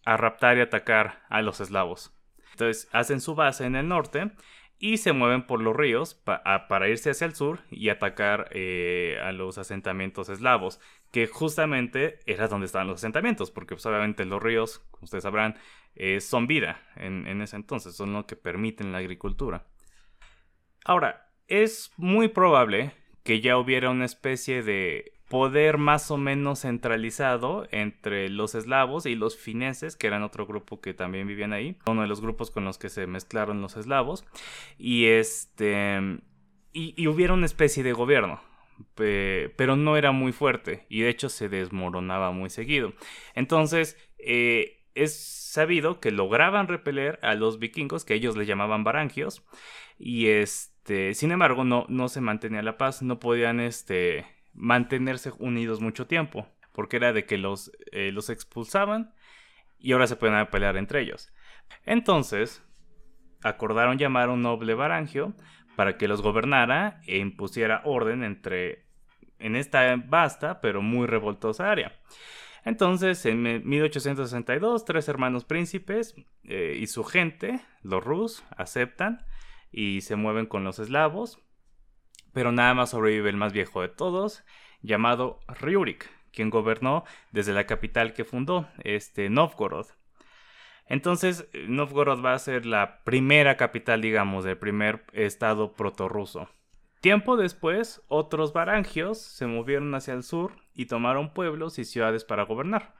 raptar 0.04 0.58
y 0.58 0.60
atacar 0.60 1.22
a 1.28 1.42
los 1.42 1.60
eslavos. 1.60 2.12
Entonces 2.52 2.88
hacen 2.92 3.20
su 3.20 3.34
base 3.34 3.64
en 3.64 3.76
el 3.76 3.88
norte 3.88 4.32
y 4.78 4.98
se 4.98 5.12
mueven 5.12 5.46
por 5.46 5.62
los 5.62 5.74
ríos 5.74 6.14
para 6.14 6.88
irse 6.88 7.10
hacia 7.10 7.26
el 7.26 7.34
sur 7.34 7.60
y 7.70 7.88
atacar 7.88 8.48
eh, 8.52 9.18
a 9.22 9.32
los 9.32 9.56
asentamientos 9.56 10.28
eslavos, 10.28 10.80
que 11.12 11.26
justamente 11.26 12.20
era 12.26 12.48
donde 12.48 12.66
estaban 12.66 12.86
los 12.86 13.00
asentamientos, 13.00 13.50
porque 13.50 13.74
pues, 13.74 13.86
obviamente 13.86 14.26
los 14.26 14.42
ríos, 14.42 14.80
como 14.90 15.04
ustedes 15.04 15.24
sabrán, 15.24 15.56
eh, 15.94 16.20
son 16.20 16.46
vida 16.46 16.82
en, 16.94 17.26
en 17.26 17.40
ese 17.40 17.56
entonces, 17.56 17.96
son 17.96 18.12
lo 18.12 18.26
que 18.26 18.36
permiten 18.36 18.92
la 18.92 18.98
agricultura. 18.98 19.64
Ahora, 20.84 21.30
es 21.48 21.92
muy 21.96 22.28
probable 22.28 22.92
que 23.26 23.40
ya 23.40 23.58
hubiera 23.58 23.90
una 23.90 24.04
especie 24.04 24.62
de 24.62 25.12
poder 25.28 25.78
más 25.78 26.12
o 26.12 26.16
menos 26.16 26.60
centralizado 26.60 27.66
entre 27.72 28.28
los 28.28 28.54
eslavos 28.54 29.04
y 29.04 29.16
los 29.16 29.36
fineses, 29.36 29.96
que 29.96 30.06
eran 30.06 30.22
otro 30.22 30.46
grupo 30.46 30.80
que 30.80 30.94
también 30.94 31.26
vivían 31.26 31.52
ahí, 31.52 31.76
uno 31.86 32.02
de 32.02 32.08
los 32.08 32.20
grupos 32.20 32.52
con 32.52 32.64
los 32.64 32.78
que 32.78 32.88
se 32.88 33.08
mezclaron 33.08 33.60
los 33.60 33.76
eslavos, 33.76 34.24
y 34.78 35.06
este 35.06 36.20
y, 36.72 37.06
hubiera 37.08 37.32
una 37.32 37.46
especie 37.46 37.82
de 37.82 37.92
gobierno, 37.92 38.40
pero 38.94 39.74
no 39.74 39.96
era 39.96 40.12
muy 40.12 40.30
fuerte 40.30 40.86
y 40.88 41.00
de 41.00 41.08
hecho 41.08 41.28
se 41.28 41.48
desmoronaba 41.48 42.30
muy 42.30 42.48
seguido. 42.48 42.92
Entonces, 43.34 43.98
eh, 44.18 44.84
es 44.94 45.16
sabido 45.16 45.98
que 45.98 46.12
lograban 46.12 46.68
repeler 46.68 47.18
a 47.22 47.34
los 47.34 47.58
vikingos, 47.58 48.04
que 48.04 48.14
ellos 48.14 48.36
les 48.36 48.46
llamaban 48.46 48.84
varangios, 48.84 49.42
y 49.98 50.28
este, 50.28 50.75
sin 50.86 51.32
embargo, 51.32 51.64
no, 51.64 52.08
se 52.08 52.20
mantenía 52.20 52.62
la 52.62 52.78
paz, 52.78 53.02
no 53.02 53.18
podían 53.18 53.60
este, 53.60 54.26
mantenerse 54.52 55.32
unidos 55.38 55.80
mucho 55.80 56.06
tiempo, 56.06 56.46
porque 56.72 56.96
era 56.96 57.12
de 57.12 57.26
que 57.26 57.38
los, 57.38 57.72
eh, 57.92 58.12
los 58.12 58.30
expulsaban 58.30 59.12
y 59.78 59.92
ahora 59.92 60.06
se 60.06 60.16
pueden 60.16 60.46
pelear 60.46 60.76
entre 60.76 61.00
ellos. 61.00 61.32
Entonces, 61.84 62.62
acordaron 63.42 63.98
llamar 63.98 64.28
a 64.28 64.32
un 64.32 64.42
noble 64.42 64.74
varangio 64.74 65.34
para 65.76 65.98
que 65.98 66.08
los 66.08 66.22
gobernara 66.22 67.00
e 67.06 67.18
impusiera 67.18 67.82
orden 67.84 68.22
entre 68.22 68.86
en 69.38 69.54
esta 69.56 69.96
vasta 69.96 70.60
pero 70.60 70.82
muy 70.82 71.06
revoltosa 71.06 71.70
área. 71.70 71.92
Entonces, 72.64 73.24
en 73.26 73.42
1862, 73.68 74.84
tres 74.84 75.08
hermanos 75.08 75.44
príncipes 75.44 76.16
eh, 76.44 76.76
y 76.80 76.88
su 76.88 77.04
gente, 77.04 77.60
los 77.82 78.02
Rus, 78.02 78.44
aceptan 78.56 79.24
y 79.70 80.00
se 80.00 80.16
mueven 80.16 80.46
con 80.46 80.64
los 80.64 80.78
eslavos, 80.78 81.40
pero 82.32 82.52
nada 82.52 82.74
más 82.74 82.90
sobrevive 82.90 83.30
el 83.30 83.36
más 83.36 83.52
viejo 83.52 83.82
de 83.82 83.88
todos, 83.88 84.44
llamado 84.82 85.40
Ryurik, 85.48 86.10
quien 86.32 86.50
gobernó 86.50 87.04
desde 87.32 87.52
la 87.52 87.66
capital 87.66 88.12
que 88.12 88.24
fundó, 88.24 88.68
este 88.84 89.30
Novgorod. 89.30 89.86
Entonces, 90.88 91.48
Novgorod 91.66 92.24
va 92.24 92.34
a 92.34 92.38
ser 92.38 92.64
la 92.64 93.02
primera 93.02 93.56
capital, 93.56 94.00
digamos, 94.00 94.44
del 94.44 94.58
primer 94.58 95.04
estado 95.12 95.72
protorruso. 95.72 96.48
Tiempo 97.00 97.36
después, 97.36 98.02
otros 98.08 98.52
varangios 98.52 99.20
se 99.20 99.46
movieron 99.46 99.94
hacia 99.94 100.14
el 100.14 100.22
sur 100.22 100.52
y 100.74 100.86
tomaron 100.86 101.32
pueblos 101.32 101.78
y 101.78 101.84
ciudades 101.84 102.24
para 102.24 102.44
gobernar. 102.44 102.94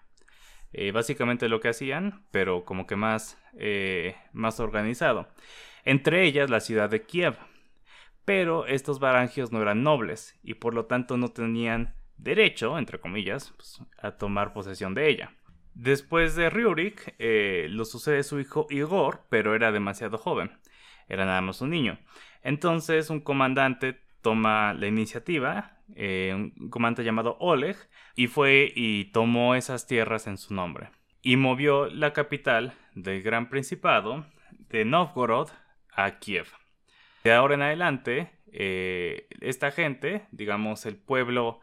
Eh, 0.73 0.92
básicamente 0.92 1.49
lo 1.49 1.61
que 1.61 1.68
hacían, 1.68 2.25
pero 2.30 2.64
como 2.64 2.87
que 2.87 2.96
más, 2.96 3.40
eh, 3.58 4.16
más 4.32 4.61
organizado. 4.61 5.28
Entre 5.87 6.25
ellas 6.25 6.50
la 6.50 6.59
ciudad 6.59 6.90
de 6.90 7.02
Kiev. 7.02 7.37
Pero 8.25 8.66
estos 8.66 8.99
varangios 8.99 9.52
no 9.52 9.62
eran 9.62 9.85
nobles 9.85 10.37
y 10.43 10.55
por 10.55 10.75
lo 10.75 10.87
tanto 10.87 11.16
no 11.16 11.28
tenían 11.28 11.95
derecho, 12.19 12.76
entre 12.76 12.99
comillas, 12.99 13.55
pues, 13.57 13.81
a 13.99 14.11
tomar 14.11 14.52
posesión 14.52 14.95
de 14.95 15.09
ella. 15.09 15.33
Después 15.75 16.35
de 16.35 16.50
Ryurik, 16.50 17.14
eh, 17.21 17.69
lo 17.71 17.85
sucede 17.85 18.25
su 18.25 18.40
hijo 18.40 18.66
Igor, 18.69 19.26
pero 19.31 19.55
era 19.55 19.71
demasiado 19.71 20.19
joven. 20.19 20.50
Era 21.09 21.25
nada 21.25 21.40
más 21.40 21.61
un 21.61 21.71
niño. 21.71 22.00
Entonces 22.43 23.09
un 23.09 23.21
comandante 23.21 24.00
toma 24.23 24.75
la 24.75 24.88
iniciativa, 24.88 25.78
eh, 25.95 26.33
un 26.35 26.69
comandante 26.69 27.05
llamado 27.05 27.37
Oleg, 27.38 27.76
y 28.16 28.26
fue 28.26 28.73
y 28.75 29.12
tomó 29.12 29.55
esas 29.55 29.87
tierras 29.87 30.26
en 30.26 30.37
su 30.37 30.52
nombre. 30.52 30.90
Y 31.23 31.37
movió 31.37 31.87
la 31.87 32.12
capital 32.12 32.75
del 32.97 33.23
Gran 33.23 33.49
Principado 33.49 34.26
de 34.69 34.85
Novgorod 34.85 35.50
a 35.97 36.19
Kiev. 36.19 36.47
De 37.25 37.33
ahora 37.33 37.55
en 37.55 37.62
adelante, 37.62 38.31
eh, 38.53 39.26
esta 39.41 39.73
gente, 39.73 40.26
digamos 40.31 40.87
el 40.87 40.97
pueblo 40.97 41.61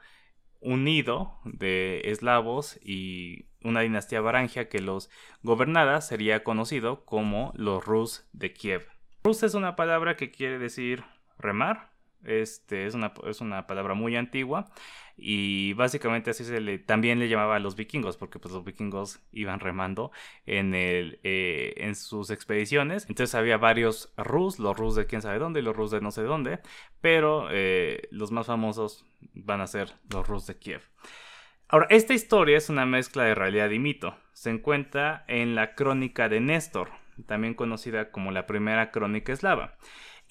unido 0.60 1.40
de 1.46 2.02
eslavos 2.06 2.80
y 2.84 3.46
una 3.64 3.82
dinastía 3.82 4.22
varangia 4.22 4.68
que 4.68 4.80
los 4.80 5.10
gobernara 5.42 6.02
sería 6.02 6.44
conocido 6.44 7.06
como 7.06 7.54
los 7.56 7.86
Rus 7.86 8.28
de 8.34 8.54
Kiev. 8.54 8.88
Rus 9.24 9.44
es 9.44 9.54
una 9.54 9.76
palabra 9.76 10.18
que 10.18 10.32
quiere 10.32 10.60
decir 10.60 11.04
remar. 11.38 11.92
Este 12.26 12.86
es 12.86 12.94
una, 12.94 13.14
es 13.26 13.42
una 13.42 13.68
palabra 13.68 13.94
muy 13.94 14.16
antigua 14.16 14.72
y 15.16 15.74
básicamente 15.74 16.32
así 16.32 16.44
se 16.44 16.60
le 16.60 16.80
también 16.80 17.20
le 17.20 17.30
llamaba 17.30 17.56
a 17.56 17.60
los 17.60 17.76
vikingos 17.76 18.18
porque 18.18 18.40
pues 18.40 18.54
los 18.54 18.64
vikingos 18.64 19.20
iban 19.32 19.60
remando 19.60 20.12
en 20.46 20.74
el 20.74 21.20
eh, 21.24 21.74
en 21.78 21.96
sus 21.96 22.30
expediciones 22.32 23.06
entonces 23.08 23.36
había 23.36 23.58
varios 23.58 24.14
rus 24.18 24.60
los 24.60 24.76
rus 24.76 24.96
de 24.96 25.06
quién 25.06 25.22
sabe 25.22 25.40
dónde 25.40 25.60
y 25.60 25.64
los 25.64 25.76
rus 25.76 25.92
de 25.92 26.02
no 26.02 26.12
sé 26.12 26.24
dónde 26.24 26.60
pero 27.02 27.48
eh, 27.52 28.08
los 28.12 28.32
más 28.32 28.48
famosos 28.48 29.06
van 29.34 29.62
a 29.62 29.68
ser 29.68 29.94
los 30.10 30.28
rus 30.28 30.48
de 30.48 30.58
Kiev 30.58 30.82
Ahora, 31.74 31.88
esta 31.90 32.14
historia 32.14 32.56
es 32.56 32.70
una 32.70 32.86
mezcla 32.86 33.24
de 33.24 33.34
realidad 33.34 33.72
y 33.72 33.80
mito. 33.80 34.16
Se 34.34 34.52
encuentra 34.52 35.26
en 35.28 35.56
la 35.56 35.74
crónica 35.74 36.30
de 36.30 36.40
Néstor, 36.40 36.92
también 37.26 37.56
conocida 37.56 38.12
como 38.12 38.30
la 38.30 38.46
primera 38.46 38.92
crónica 38.92 39.34
eslava. 39.34 39.76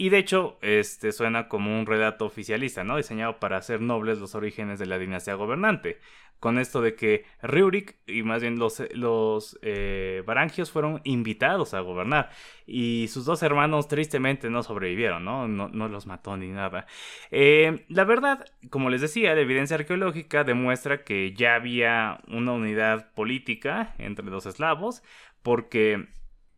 Y 0.03 0.09
de 0.09 0.19
hecho, 0.19 0.59
este 0.63 1.13
suena 1.13 1.47
como 1.47 1.79
un 1.79 1.87
relato 1.87 2.25
oficialista, 2.25 2.83
¿no? 2.83 2.97
Diseñado 2.97 3.39
para 3.39 3.59
hacer 3.59 3.81
nobles 3.81 4.19
los 4.19 4.35
orígenes 4.35 4.81
de 4.81 4.87
la 4.87 4.99
dinastía 4.99 5.35
gobernante. 5.35 6.01
Con 6.41 6.59
esto 6.59 6.81
de 6.81 6.97
que 6.97 7.25
Riurik 7.41 7.99
y 8.09 8.25
más 8.25 8.43
bien 8.43 8.59
los, 8.59 8.83
los 8.95 9.61
eh, 9.63 10.25
Barangios 10.27 10.73
fueron 10.73 11.01
invitados 11.05 11.73
a 11.73 11.79
gobernar. 11.83 12.31
Y 12.67 13.07
sus 13.13 13.25
dos 13.27 13.45
hermanos 13.45 13.87
tristemente 13.87 14.51
no 14.51 14.65
sobrevivieron, 14.65 15.25
¿no? 15.25 15.47
No, 15.47 15.89
los 15.89 16.09
mató 16.09 16.37
ni 16.37 16.49
nada. 16.49 16.87
Eh, 17.31 17.85
la 17.89 18.03
verdad, 18.03 18.45
como 18.71 18.91
les 18.91 19.03
decía, 19.03 19.37
la 19.37 19.43
evidencia 19.43 19.77
arqueológica 19.77 20.43
demuestra 20.43 21.05
que 21.05 21.33
ya 21.33 21.55
había 21.55 22.19
una 22.27 22.55
unidad 22.55 23.13
política 23.15 23.95
entre 23.99 24.25
los 24.25 24.47
eslavos. 24.47 25.05
Porque 25.45 26.09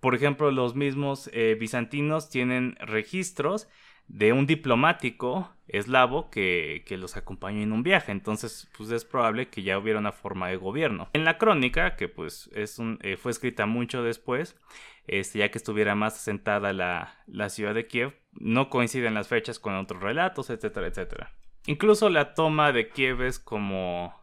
por 0.04 0.14
ejemplo, 0.14 0.50
los 0.50 0.74
mismos 0.74 1.30
eh, 1.32 1.56
bizantinos 1.58 2.28
tienen 2.28 2.76
registros 2.78 3.70
de 4.06 4.34
un 4.34 4.44
diplomático 4.44 5.50
eslavo 5.66 6.28
que, 6.28 6.84
los 6.90 7.16
acompañó 7.16 7.62
en 7.62 7.72
un 7.72 7.82
viaje. 7.82 8.12
Entonces, 8.12 8.70
pues 8.76 8.90
es 8.90 9.06
probable 9.06 9.48
que 9.48 9.62
ya 9.62 9.78
hubiera 9.78 9.98
una 9.98 10.12
forma 10.12 10.48
de 10.48 10.56
gobierno. 10.56 11.08
En 11.14 11.24
la 11.24 11.38
crónica, 11.38 11.96
que 11.96 12.08
pues 12.08 12.50
eh, 12.52 13.16
fue 13.16 13.30
escrita 13.30 13.64
mucho 13.64 14.02
después, 14.02 14.60
este, 15.06 15.38
ya 15.38 15.50
que 15.50 15.56
estuviera 15.56 15.94
más 15.94 16.16
asentada 16.16 16.74
la, 16.74 17.24
la 17.26 17.48
ciudad 17.48 17.72
de 17.72 17.86
Kiev, 17.86 18.12
no 18.32 18.68
coinciden 18.68 19.14
las 19.14 19.28
fechas 19.28 19.58
con 19.58 19.74
otros 19.74 20.02
relatos, 20.02 20.50
etcétera, 20.50 20.88
etcétera. 20.88 21.32
Incluso 21.64 22.10
la 22.10 22.34
toma 22.34 22.72
de 22.72 22.90
Kiev 22.90 23.22
es 23.22 23.38
como 23.38 24.14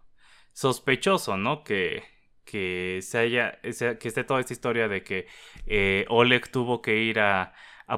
sospechoso, 0.53 1.37
¿no? 1.37 1.63
Que, 1.63 2.03
que 2.45 2.99
se 3.01 3.17
haya, 3.17 3.59
que 3.61 4.07
esté 4.07 4.23
toda 4.23 4.39
esta 4.39 4.53
historia 4.53 4.87
de 4.87 5.03
que 5.03 5.27
eh, 5.65 6.05
Oleg 6.09 6.49
tuvo 6.49 6.81
que 6.81 6.97
ir 6.97 7.19
a, 7.19 7.53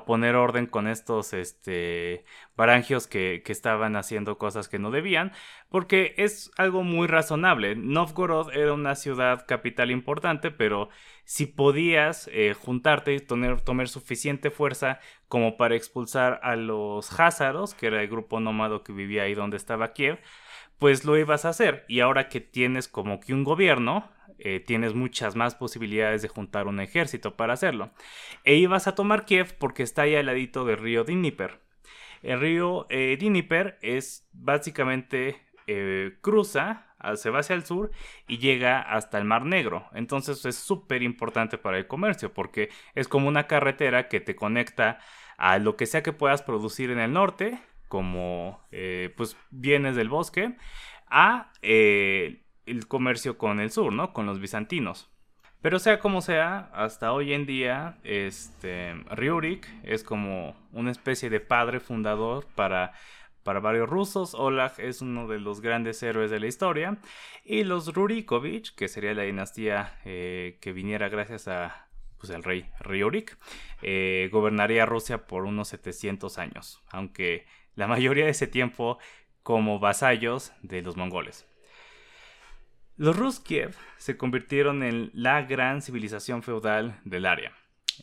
poner 0.07 0.35
orden 0.35 0.65
con 0.65 0.88
estos 0.88 1.33
este, 1.33 2.25
barangios 2.55 3.05
que, 3.05 3.43
que, 3.45 3.51
estaban 3.51 3.95
haciendo 3.95 4.39
cosas 4.39 4.67
que 4.67 4.79
no 4.79 4.89
debían, 4.89 5.31
porque 5.69 6.15
es 6.17 6.50
algo 6.57 6.81
muy 6.81 7.05
razonable. 7.05 7.75
Novgorod 7.75 8.51
era 8.55 8.73
una 8.73 8.95
ciudad 8.95 9.45
capital 9.45 9.91
importante, 9.91 10.50
pero 10.50 10.89
si 11.25 11.45
podías 11.45 12.29
eh, 12.33 12.53
juntarte 12.53 13.13
y 13.13 13.19
tener, 13.19 13.62
tomar 13.62 13.88
suficiente 13.88 14.51
fuerza 14.51 15.00
como 15.27 15.57
para 15.57 15.75
expulsar 15.75 16.39
a 16.43 16.55
los 16.55 17.19
házaros, 17.19 17.73
que 17.73 17.88
era 17.88 18.01
el 18.01 18.07
grupo 18.07 18.39
nómado 18.39 18.83
que 18.83 18.93
vivía 18.93 19.23
ahí 19.23 19.33
donde 19.33 19.57
estaba 19.57 19.93
Kiev, 19.93 20.19
pues 20.80 21.06
lo 21.06 21.18
ibas 21.18 21.46
a 21.46 21.50
hacer. 21.50 21.86
Y 21.88 22.00
ahora 22.00 22.30
que 22.30 22.42
tienes 22.42 22.88
como 22.88 23.20
que 23.20 23.34
un 23.34 23.44
gobierno, 23.44 24.10
eh, 24.39 24.60
tienes 24.60 24.94
muchas 24.94 25.36
más 25.36 25.56
posibilidades 25.56 26.22
de 26.22 26.27
juntar 26.27 26.68
un 26.68 26.80
ejército 26.80 27.36
para 27.36 27.53
hacerlo. 27.53 27.92
E 28.44 28.56
ibas 28.56 28.88
a 28.88 28.96
tomar 28.96 29.25
Kiev 29.25 29.56
porque 29.58 29.84
está 29.84 30.03
ahí 30.03 30.15
al 30.15 30.25
ladito 30.25 30.65
del 30.65 30.77
río 30.77 31.03
Dnieper. 31.03 31.60
El 32.22 32.39
río 32.39 32.88
eh, 32.89 33.18
Dnieper 33.20 33.77
es 33.82 34.27
básicamente 34.34 35.42
eh, 35.68 36.18
cruza, 36.22 36.88
se 37.15 37.30
va 37.30 37.39
hacia 37.39 37.56
el 37.56 37.65
sur 37.65 37.92
y 38.27 38.38
llega 38.38 38.82
hasta 38.82 39.18
el 39.18 39.25
Mar 39.25 39.46
Negro. 39.46 39.88
Entonces 39.94 40.46
es 40.46 40.56
súper 40.56 41.03
importante 41.03 41.58
para 41.58 41.77
el 41.77 41.88
comercio 41.88 42.34
porque 42.34 42.70
es 42.96 43.08
como 43.08 43.27
una 43.27 43.48
carretera 43.48 44.08
que 44.08 44.22
te 44.22 44.36
conecta 44.36 45.00
a 45.38 45.58
lo 45.58 45.75
que 45.75 45.86
sea 45.86 46.03
que 46.03 46.13
puedas 46.13 46.42
producir 46.42 46.92
en 46.92 47.00
el 47.00 47.12
norte, 47.12 47.60
como 47.93 48.65
pues 49.15 49.38
bienes 49.51 49.95
del 49.95 50.09
bosque, 50.09 50.57
a 51.05 51.51
el 51.62 52.88
comercio 52.88 53.38
con 53.38 53.59
el 53.59 53.69
sur, 53.69 53.93
¿no? 53.93 54.13
Con 54.13 54.25
los 54.25 54.39
bizantinos. 54.39 55.12
Pero 55.62 55.77
sea 55.77 56.00
como 56.00 56.21
sea, 56.21 56.71
hasta 56.73 57.13
hoy 57.13 57.33
en 57.33 57.45
día, 57.45 58.00
este, 58.03 58.95
Ryurik 59.12 59.69
es 59.83 60.03
como 60.03 60.57
una 60.71 60.89
especie 60.89 61.29
de 61.29 61.39
padre 61.39 61.79
fundador 61.79 62.47
para, 62.55 62.93
para 63.43 63.59
varios 63.59 63.88
rusos. 63.88 64.33
Olag 64.33 64.73
es 64.79 65.03
uno 65.03 65.27
de 65.27 65.39
los 65.39 65.62
grandes 65.62 66.01
héroes 66.01 66.31
de 66.31 66.39
la 66.39 66.47
historia. 66.47 66.97
Y 67.45 67.63
los 67.63 67.93
Rurikovich, 67.93 68.73
que 68.73 68.88
sería 68.88 69.13
la 69.13 69.21
dinastía 69.21 70.00
eh, 70.03 70.57
que 70.62 70.73
viniera 70.73 71.09
gracias 71.09 71.47
a 71.47 71.88
pues, 72.17 72.31
el 72.31 72.41
rey 72.43 72.69
Ryurik, 72.79 73.38
eh, 73.81 74.29
gobernaría 74.31 74.85
Rusia 74.85 75.27
por 75.27 75.45
unos 75.45 75.67
700 75.67 76.39
años. 76.39 76.81
Aunque 76.89 77.45
la 77.75 77.88
mayoría 77.88 78.25
de 78.25 78.32
ese 78.32 78.48
tiempo 78.48 78.98
como 79.42 79.80
vasallos 79.80 80.53
de 80.62 80.82
los 80.82 80.98
mongoles. 80.98 81.48
Los 82.96 83.18
Ruskiev 83.18 83.75
se 83.98 84.18
convirtieron 84.18 84.84
en 84.84 85.10
la 85.13 85.42
gran 85.42 85.82
civilización 85.82 86.44
feudal 86.44 87.00
del 87.06 87.25
área. 87.25 87.51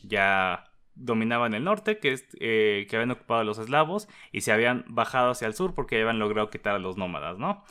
Ya 0.03 0.65
dominaban 0.95 1.53
el 1.53 1.63
norte, 1.63 1.99
que, 1.99 2.19
eh, 2.39 2.87
que 2.89 2.95
habían 2.95 3.11
ocupado 3.11 3.43
los 3.43 3.57
eslavos, 3.57 4.09
y 4.31 4.41
se 4.41 4.51
habían 4.51 4.83
bajado 4.87 5.31
hacia 5.31 5.47
el 5.47 5.53
sur 5.53 5.73
porque 5.73 5.99
habían 6.01 6.19
logrado 6.19 6.49
quitar 6.49 6.75
a 6.75 6.79
los 6.79 6.97
nómadas, 6.97 7.37
¿no? 7.37 7.63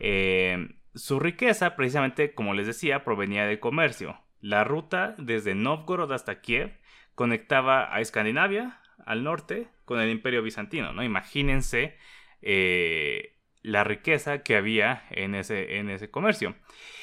Eh, 0.00 0.68
su 0.94 1.20
riqueza, 1.20 1.76
precisamente, 1.76 2.34
como 2.34 2.54
les 2.54 2.66
decía, 2.66 3.04
provenía 3.04 3.46
del 3.46 3.60
comercio. 3.60 4.18
La 4.40 4.64
ruta 4.64 5.14
desde 5.18 5.54
Novgorod 5.54 6.12
hasta 6.12 6.40
Kiev 6.40 6.78
conectaba 7.14 7.94
a 7.94 8.00
Escandinavia, 8.00 8.80
al 9.04 9.24
norte, 9.24 9.68
con 9.84 10.00
el 10.00 10.10
imperio 10.10 10.42
bizantino, 10.42 10.92
¿no? 10.92 11.02
Imagínense 11.02 11.96
eh, 12.42 13.36
la 13.62 13.84
riqueza 13.84 14.42
que 14.42 14.56
había 14.56 15.04
en 15.10 15.34
ese, 15.34 15.78
en 15.78 15.90
ese 15.90 16.10
comercio. 16.10 16.54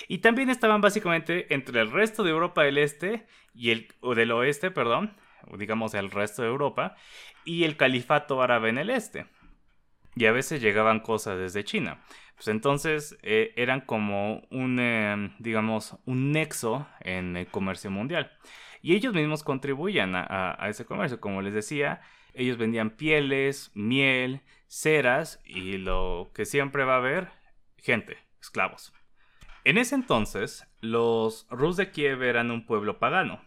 Y 0.08 0.20
también 0.20 0.50
estaban 0.50 0.82
básicamente 0.82 1.54
entre 1.54 1.82
el 1.82 1.92
resto 1.92 2.24
de 2.24 2.32
Europa 2.32 2.64
del 2.64 2.78
Este 2.78 3.26
y 3.54 3.72
el, 3.72 3.88
o 4.02 4.16
del 4.16 4.32
Oeste, 4.32 4.72
perdón, 4.72 5.16
digamos 5.58 5.94
el 5.94 6.12
resto 6.12 6.42
de 6.42 6.50
Europa, 6.50 6.96
y 7.46 7.64
el 7.64 7.78
califato 7.78 8.42
árabe 8.42 8.70
en 8.70 8.78
el 8.78 8.90
Este. 8.90 9.26
Y 10.16 10.26
a 10.26 10.32
veces 10.32 10.62
llegaban 10.62 11.00
cosas 11.00 11.40
desde 11.40 11.64
China. 11.64 12.02
Pues 12.36 12.48
entonces 12.48 13.18
eh, 13.22 13.54
eran 13.56 13.82
como 13.82 14.42
un, 14.50 14.80
em, 14.80 15.32
digamos, 15.40 15.98
un 16.06 16.32
nexo 16.32 16.88
en 17.02 17.38
el 17.38 17.48
comercio 17.48 17.92
mundial. 17.92 18.32
Y 18.82 18.96
ellos 18.96 19.14
mismos 19.14 19.44
contribuían 19.44 20.14
a, 20.16 20.58
ese 20.68 20.86
comercio. 20.86 21.20
Como 21.20 21.42
les 21.42 21.54
decía, 21.54 22.02
ellos 22.34 22.58
vendían 22.58 22.92
pieles, 22.92 23.72
miel, 23.74 24.42
ceras 24.68 25.40
y 25.46 25.78
lo 25.78 26.32
que 26.34 26.46
siempre 26.46 26.84
va 26.84 26.96
a 26.96 26.98
haber, 26.98 27.30
gente, 27.78 28.18
esclavos. 28.42 28.94
En 29.64 29.78
ese 29.78 29.96
entonces, 29.96 30.66
los 30.80 31.46
Rus 31.50 31.78
de 31.78 31.92
Kiev 31.92 32.24
eran 32.24 32.50
un 32.50 32.66
pueblo 32.66 32.98
pagano. 32.98 33.42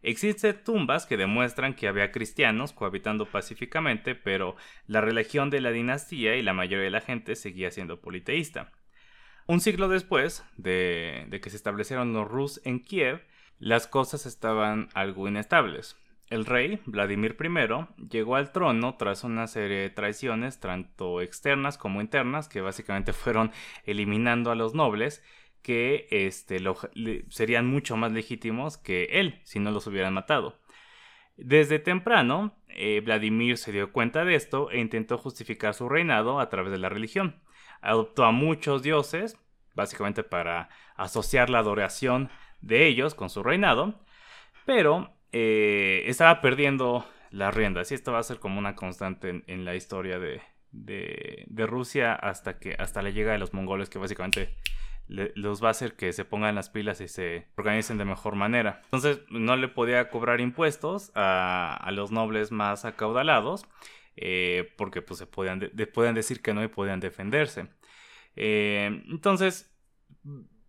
Existen 0.00 0.62
tumbas 0.64 1.06
que 1.06 1.16
demuestran 1.16 1.74
que 1.74 1.88
había 1.88 2.12
cristianos 2.12 2.72
cohabitando 2.72 3.26
pacíficamente, 3.26 4.14
pero 4.14 4.54
la 4.86 5.00
religión 5.00 5.48
de 5.48 5.60
la 5.60 5.70
dinastía 5.70 6.36
y 6.36 6.42
la 6.42 6.52
mayoría 6.52 6.84
de 6.84 6.90
la 6.90 7.00
gente 7.00 7.36
seguía 7.36 7.70
siendo 7.70 8.00
politeísta. 8.00 8.70
Un 9.46 9.60
siglo 9.60 9.88
después 9.88 10.44
de, 10.56 11.26
de 11.28 11.40
que 11.40 11.50
se 11.50 11.56
establecieron 11.56 12.12
los 12.12 12.28
Rus 12.28 12.60
en 12.64 12.80
Kiev, 12.80 13.22
las 13.58 13.86
cosas 13.86 14.26
estaban 14.26 14.88
algo 14.94 15.28
inestables. 15.28 15.96
El 16.30 16.46
rey, 16.46 16.80
Vladimir 16.86 17.36
I, 17.38 18.06
llegó 18.08 18.36
al 18.36 18.50
trono 18.50 18.96
tras 18.96 19.24
una 19.24 19.46
serie 19.46 19.78
de 19.78 19.90
traiciones, 19.90 20.58
tanto 20.58 21.20
externas 21.20 21.78
como 21.78 22.00
internas, 22.00 22.48
que 22.48 22.60
básicamente 22.60 23.12
fueron 23.14 23.52
eliminando 23.84 24.50
a 24.50 24.54
los 24.54 24.74
nobles, 24.74 25.22
que 25.62 26.06
este, 26.10 26.58
serían 27.30 27.66
mucho 27.66 27.96
más 27.96 28.12
legítimos 28.12 28.76
que 28.76 29.04
él 29.12 29.40
si 29.44 29.60
no 29.60 29.70
los 29.70 29.86
hubieran 29.86 30.14
matado. 30.14 30.60
Desde 31.36 31.78
temprano, 31.78 32.54
eh, 32.68 33.00
Vladimir 33.00 33.56
se 33.56 33.72
dio 33.72 33.90
cuenta 33.92 34.24
de 34.24 34.34
esto 34.34 34.70
e 34.70 34.78
intentó 34.78 35.18
justificar 35.18 35.74
su 35.74 35.88
reinado 35.88 36.38
a 36.38 36.48
través 36.48 36.70
de 36.70 36.78
la 36.78 36.88
religión. 36.88 37.42
Adoptó 37.80 38.24
a 38.24 38.30
muchos 38.30 38.82
dioses, 38.82 39.38
básicamente 39.74 40.22
para 40.22 40.68
asociar 40.96 41.50
la 41.50 41.58
adoración 41.58 42.30
de 42.64 42.86
ellos 42.86 43.14
con 43.14 43.30
su 43.30 43.42
reinado, 43.42 43.94
pero 44.64 45.14
eh, 45.32 46.04
estaba 46.06 46.40
perdiendo 46.40 47.06
las 47.30 47.54
riendas 47.54 47.90
y 47.90 47.94
esto 47.94 48.12
va 48.12 48.20
a 48.20 48.22
ser 48.22 48.38
como 48.38 48.58
una 48.58 48.74
constante 48.74 49.42
en, 49.46 49.64
la 49.64 49.74
historia 49.74 50.18
de, 50.18 50.40
de, 50.70 51.66
Rusia 51.66 52.14
hasta 52.14 52.58
que 52.58 52.74
hasta 52.78 53.02
la 53.02 53.10
llegada 53.10 53.34
de 53.34 53.38
los 53.40 53.52
mongoles 53.52 53.90
que 53.90 53.98
básicamente 53.98 54.54
los 55.06 55.62
va 55.62 55.68
a 55.68 55.70
hacer 55.72 55.96
que 55.96 56.12
se 56.14 56.24
pongan 56.24 56.54
las 56.54 56.70
pilas 56.70 57.00
y 57.02 57.08
se 57.08 57.48
organicen 57.56 57.98
de 57.98 58.06
mejor 58.06 58.36
manera. 58.36 58.80
Entonces 58.84 59.20
no 59.28 59.56
le 59.56 59.68
podía 59.68 60.08
cobrar 60.08 60.40
impuestos 60.40 61.12
a, 61.14 61.90
los 61.92 62.10
nobles 62.10 62.50
más 62.52 62.86
acaudalados 62.86 63.66
eh, 64.16 64.72
porque 64.78 65.02
pues 65.02 65.18
se 65.18 65.26
podían, 65.26 65.58
decir 66.14 66.40
que 66.40 66.54
no 66.54 66.64
y 66.64 66.68
podían 66.68 67.00
defenderse. 67.00 67.66
Eh, 68.36 69.02
entonces 69.10 69.74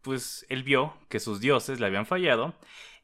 pues 0.06 0.46
él 0.50 0.62
vio 0.62 0.94
que 1.10 1.20
sus 1.20 1.42
dioses 1.42 1.80
le 1.80 1.88
habían 1.88 2.06
fallado 2.06 2.54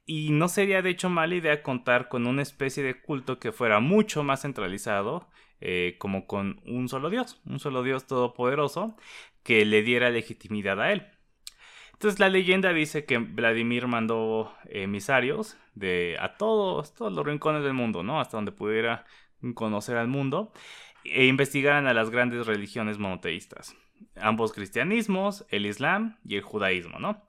y 0.05 0.29
no 0.29 0.47
sería 0.47 0.83
de 0.83 0.91
hecho 0.91 1.09
mala 1.09 1.33
idea 1.33 1.63
contar 1.63 2.09
con 2.09 2.27
una 2.27 2.43
especie 2.43 2.83
de 2.83 3.01
culto 3.01 3.39
que 3.39 3.51
fuera 3.51 3.79
mucho 3.79 4.23
más 4.23 4.43
centralizado, 4.43 5.27
eh, 5.61 5.95
como 5.97 6.27
con 6.27 6.61
un 6.65 6.89
solo 6.89 7.09
dios, 7.09 7.41
un 7.45 7.59
solo 7.59 7.81
dios 7.81 8.05
todopoderoso 8.05 8.95
que 9.43 9.65
le 9.65 9.81
diera 9.81 10.11
legitimidad 10.11 10.79
a 10.79 10.91
él. 10.91 11.07
Entonces 11.93 12.19
la 12.19 12.29
leyenda 12.29 12.71
dice 12.71 13.05
que 13.05 13.17
Vladimir 13.17 13.87
mandó 13.87 14.53
emisarios 14.65 15.57
de 15.73 16.17
a 16.19 16.37
todos, 16.37 16.93
todos 16.93 17.11
los 17.13 17.25
rincones 17.25 17.63
del 17.63 17.73
mundo, 17.73 18.03
¿no? 18.03 18.19
Hasta 18.21 18.37
donde 18.37 18.51
pudiera 18.51 19.05
conocer 19.55 19.97
al 19.97 20.07
mundo 20.07 20.53
e 21.03 21.25
investigaran 21.25 21.87
a 21.87 21.95
las 21.95 22.11
grandes 22.11 22.45
religiones 22.45 22.99
monoteístas 22.99 23.75
ambos 24.15 24.53
cristianismos, 24.53 25.45
el 25.49 25.65
islam 25.65 26.17
y 26.25 26.35
el 26.35 26.41
judaísmo, 26.41 26.99
¿no? 26.99 27.25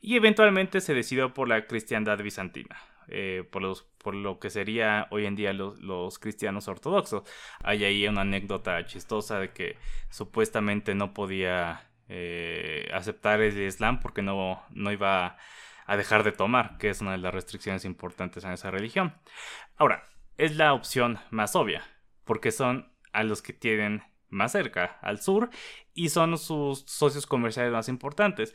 Y 0.00 0.16
eventualmente 0.16 0.80
se 0.80 0.94
decidió 0.94 1.32
por 1.32 1.48
la 1.48 1.66
cristiandad 1.66 2.18
bizantina, 2.18 2.76
eh, 3.08 3.48
por, 3.50 4.14
lo 4.14 4.38
que 4.40 4.50
sería 4.50 5.06
hoy 5.10 5.26
en 5.26 5.36
día 5.36 5.52
los, 5.52 6.18
cristianos 6.18 6.66
ortodoxos. 6.66 7.22
Hay 7.62 7.84
ahí 7.84 8.08
una 8.08 8.22
anécdota 8.22 8.84
chistosa 8.84 9.38
de 9.38 9.50
que 9.52 9.76
supuestamente 10.10 10.94
no 10.94 11.14
podía 11.14 11.88
eh, 12.08 12.90
aceptar 12.92 13.40
el 13.40 13.60
islam 13.60 14.00
porque 14.00 14.22
no, 14.22 14.62
no 14.70 14.90
iba 14.90 15.36
a 15.86 15.96
dejar 15.96 16.24
de 16.24 16.32
tomar, 16.32 16.78
que 16.78 16.90
es 16.90 17.00
una 17.00 17.12
de 17.12 17.18
las 17.18 17.34
restricciones 17.34 17.84
importantes 17.84 18.44
en 18.44 18.52
esa 18.52 18.70
religión. 18.70 19.14
Ahora, 19.76 20.08
es 20.36 20.56
la 20.56 20.72
opción 20.72 21.20
más 21.30 21.54
obvia, 21.54 21.84
porque 22.24 22.50
son 22.50 22.92
a 23.12 23.22
los 23.22 23.42
que 23.42 23.52
tienen 23.52 24.02
más 24.32 24.52
cerca, 24.52 24.98
al 25.02 25.20
sur, 25.20 25.50
y 25.94 26.08
son 26.08 26.36
sus 26.38 26.80
socios 26.86 27.26
comerciales 27.26 27.72
más 27.72 27.88
importantes. 27.88 28.52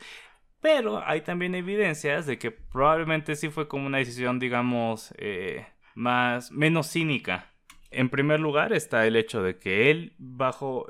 Pero 0.60 1.02
hay 1.06 1.20
también 1.22 1.54
evidencias 1.54 2.26
de 2.26 2.38
que 2.38 2.50
probablemente 2.50 3.36
sí 3.36 3.48
fue 3.48 3.68
como 3.68 3.86
una 3.86 3.98
decisión, 3.98 4.38
digamos, 4.40 5.14
eh, 5.18 5.66
más, 5.94 6.50
menos 6.50 6.88
cínica. 6.88 7.52
En 7.90 8.10
primer 8.10 8.40
lugar 8.40 8.72
está 8.72 9.06
el 9.06 9.16
hecho 9.16 9.42
de 9.42 9.58
que 9.58 9.90
él 9.90 10.16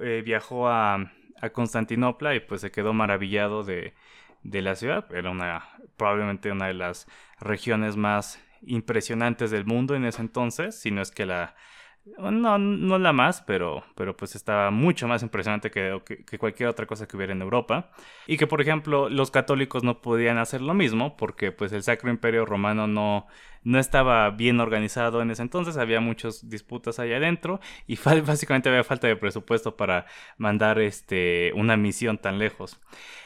eh, 0.00 0.22
viajó 0.24 0.68
a, 0.68 1.12
Constantinopla 1.52 2.34
y 2.34 2.40
pues 2.40 2.62
se 2.62 2.72
quedó 2.72 2.92
maravillado 2.92 3.62
de, 3.62 3.94
de 4.42 4.62
la 4.62 4.74
ciudad. 4.74 5.06
Era 5.14 5.30
una, 5.30 5.68
probablemente 5.96 6.50
una 6.50 6.66
de 6.66 6.74
las 6.74 7.06
regiones 7.38 7.96
más 7.96 8.42
impresionantes 8.62 9.50
del 9.50 9.64
mundo 9.64 9.94
en 9.94 10.04
ese 10.04 10.20
entonces, 10.22 10.80
si 10.80 10.90
no 10.90 11.00
es 11.00 11.12
que 11.12 11.26
la, 11.26 11.54
no, 12.18 12.58
no 12.58 12.98
la 12.98 13.12
más, 13.12 13.42
pero, 13.42 13.84
pero 13.94 14.16
pues 14.16 14.34
estaba 14.34 14.70
mucho 14.70 15.08
más 15.08 15.22
impresionante 15.22 15.70
que, 15.70 16.00
cualquier 16.38 16.68
otra 16.68 16.86
cosa 16.86 17.06
que 17.06 17.16
hubiera 17.16 17.32
en 17.32 17.42
Europa. 17.42 17.90
Y 18.26 18.36
que, 18.36 18.46
por 18.46 18.60
ejemplo, 18.60 19.08
los 19.08 19.30
católicos 19.30 19.84
no 19.84 20.00
podían 20.00 20.38
hacer 20.38 20.60
lo 20.60 20.74
mismo 20.74 21.16
porque 21.16 21.52
pues 21.52 21.72
el 21.72 21.82
Sacro 21.82 22.10
Imperio 22.10 22.46
Romano 22.46 22.86
no, 22.86 23.26
no 23.64 23.78
estaba 23.78 24.30
bien 24.30 24.60
organizado 24.60 25.22
en 25.22 25.30
ese 25.30 25.42
entonces, 25.42 25.76
había 25.76 26.00
muchas 26.00 26.48
disputas 26.48 26.98
allá 26.98 27.16
adentro 27.16 27.60
y 27.86 27.96
básicamente 28.26 28.68
había 28.68 28.84
falta 28.84 29.06
de 29.06 29.16
presupuesto 29.16 29.76
para 29.76 30.06
mandar 30.36 30.78
este, 30.80 31.52
una 31.54 31.76
misión 31.76 32.18
tan 32.18 32.38
lejos. 32.38 32.80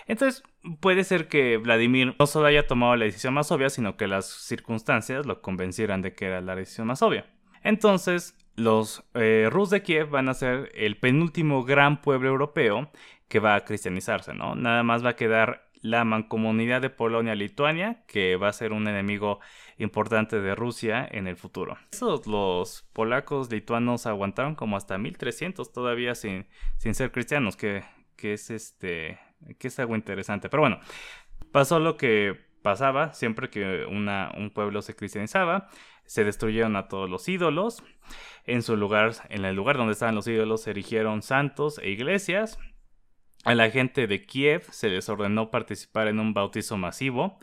Entonces, 0.07 0.43
puede 0.81 1.05
ser 1.05 1.29
que 1.29 1.57
Vladimir 1.59 2.15
no 2.19 2.27
solo 2.27 2.47
haya 2.47 2.67
tomado 2.67 2.97
la 2.97 3.05
decisión 3.05 3.35
más 3.35 3.51
obvia, 3.53 3.71
sino 3.71 3.97
que 3.97 4.09
las 4.09 4.27
circunstancias 4.27 5.27
lo 5.27 5.41
convencieran 5.41 6.03
de 6.03 6.15
que 6.15 6.27
era 6.27 6.41
la 6.41 6.57
decisión 6.57 6.87
más 6.87 7.03
obvia. 7.03 7.27
Entonces, 7.63 8.37
los 8.57 9.05
eh, 9.15 9.49
Rus 9.51 9.71
de 9.71 9.83
Kiev 9.83 10.11
van 10.11 10.29
a 10.29 10.35
ser 10.35 10.71
el 10.75 10.97
penúltimo 10.97 11.65
gran 11.65 12.01
pueblo 12.03 12.29
europeo 12.29 12.91
que 13.29 13.41
va 13.41 13.55
a 13.55 13.65
cristianizarse, 13.65 14.35
¿no? 14.35 14.55
Nada 14.55 14.83
más 14.83 15.05
va 15.05 15.11
a 15.11 15.17
quedar 15.17 15.71
la 15.81 16.05
mancomunidad 16.05 16.81
de 16.81 16.91
Polonia-Lituania, 16.91 18.05
que 18.07 18.37
va 18.37 18.49
a 18.49 18.53
ser 18.53 18.73
un 18.73 18.87
enemigo 18.87 19.41
importante 19.79 20.41
de 20.41 20.55
Rusia 20.55 21.07
en 21.11 21.27
el 21.27 21.37
futuro. 21.37 21.77
Esos, 21.93 22.27
los 22.27 22.83
polacos 22.93 23.51
lituanos 23.51 24.07
aguantaron 24.07 24.55
como 24.55 24.77
hasta 24.77 24.97
1300 24.97 25.73
todavía 25.73 26.15
sin, 26.15 26.47
ser 26.79 27.11
cristianos, 27.11 27.57
que, 27.57 27.83
que 28.17 28.35
es 28.35 28.51
este, 28.51 29.19
que 29.59 29.69
es 29.69 29.79
algo 29.81 29.97
interesante. 29.97 30.49
Pero 30.49 30.61
bueno, 30.61 30.81
pasó 31.51 31.81
lo 31.81 31.97
que 31.97 32.39
pasaba 32.63 33.13
siempre 33.13 33.51
que 33.51 33.85
un 33.87 34.51
pueblo 34.55 34.83
se 34.83 34.95
cristianizaba, 34.95 35.69
se 36.07 36.25
destruyeron 36.25 36.77
a 36.77 36.89
todos 36.89 37.09
los 37.09 37.29
ídolos, 37.29 37.83
en 38.45 38.63
su 38.63 38.77
lugar, 38.77 39.13
en 39.29 39.45
el 39.45 39.55
lugar 39.55 39.77
donde 39.77 39.93
estaban 39.93 40.15
los 40.15 40.27
ídolos, 40.27 40.63
se 40.63 40.71
erigieron 40.71 41.23
santos 41.23 41.79
e 41.79 41.91
iglesias. 41.91 42.59
A 43.45 43.55
la 43.55 43.71
gente 43.71 44.07
de 44.07 44.25
Kiev 44.25 44.65
se 44.71 44.89
les 44.89 45.09
ordenó 45.09 45.51
participar 45.51 46.09
en 46.09 46.21
un 46.21 46.35
bautizo 46.35 46.77
masivo, 46.77 47.39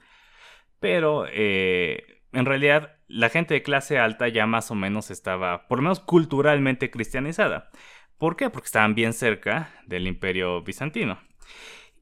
pero 0.80 1.26
eh, 1.30 2.22
en 2.32 2.46
realidad 2.46 2.98
la 3.08 3.30
gente 3.30 3.54
de 3.54 3.64
clase 3.64 3.98
alta 3.98 4.28
ya 4.28 4.46
más 4.46 4.72
o 4.72 4.76
menos 4.76 5.12
estaba, 5.12 5.68
por 5.68 5.80
lo 5.80 5.84
menos 5.84 6.00
culturalmente 6.00 6.92
cristianizada. 6.92 7.70
¿Por 8.18 8.36
qué? 8.36 8.50
Porque 8.50 8.68
estaban 8.68 8.96
bien 8.96 9.14
cerca 9.14 9.74
del 9.86 10.08
imperio 10.08 10.62
bizantino. 10.62 11.20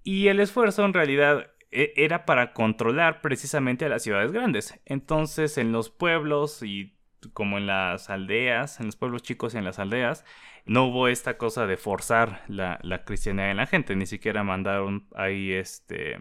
Y 0.04 0.28
el 0.28 0.40
esfuerzo 0.40 0.86
en 0.86 0.94
realidad 0.94 1.52
era 1.72 2.26
para 2.26 2.54
controlar 2.54 3.22
precisamente 3.22 3.86
a 3.86 3.90
las 3.90 4.04
ciudades 4.04 4.32
grandes. 4.32 4.80
Entonces 4.86 5.58
en 5.58 5.72
los 5.72 5.90
pueblos 5.90 6.64
y 6.64 6.94
como 7.34 7.58
en 7.58 7.68
las 7.68 8.10
aldeas, 8.10 8.80
en 8.80 8.86
los 8.88 8.96
pueblos 8.96 9.24
chicos 9.24 9.54
y 9.54 9.58
en 9.58 9.66
las 9.66 9.80
aldeas, 9.80 10.24
no 10.66 10.86
hubo 10.86 11.08
esta 11.08 11.38
cosa 11.38 11.66
de 11.66 11.78
forzar 11.78 12.44
la, 12.48 12.80
la 12.84 13.04
cristianidad 13.04 13.52
en 13.52 13.58
la 13.58 13.68
gente, 13.68 13.96
ni 13.96 14.06
siquiera 14.06 14.44
mandaron 14.44 15.08
ahí 15.16 15.54
este, 15.54 16.20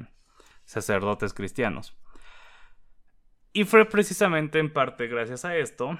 sacerdotes 0.65 1.35
cristianos. 1.35 1.97
Y 3.53 3.65
fue 3.65 3.85
precisamente 3.87 4.59
en 4.59 4.73
parte 4.73 5.07
gracias 5.07 5.45
a 5.45 5.57
esto 5.57 5.99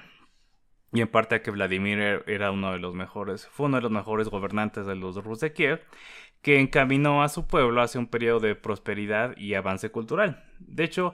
y 0.93 1.01
en 1.01 1.07
parte 1.07 1.35
a 1.35 1.41
que 1.41 1.51
Vladimir 1.51 1.99
er, 1.99 2.23
era 2.27 2.51
uno 2.51 2.71
de 2.71 2.79
los 2.79 2.93
mejores, 2.93 3.47
fue 3.47 3.65
uno 3.65 3.77
de 3.77 3.83
los 3.83 3.91
mejores 3.91 4.29
gobernantes 4.29 4.85
de 4.85 4.95
los 4.95 5.15
Rus 5.23 5.39
de 5.39 5.51
Kiev, 5.51 5.81
que 6.41 6.59
encaminó 6.59 7.23
a 7.23 7.29
su 7.29 7.47
pueblo 7.47 7.81
hacia 7.81 7.99
un 7.99 8.07
periodo 8.07 8.39
de 8.39 8.55
prosperidad 8.55 9.35
y 9.37 9.53
avance 9.53 9.89
cultural. 9.89 10.43
De 10.59 10.83
hecho, 10.83 11.13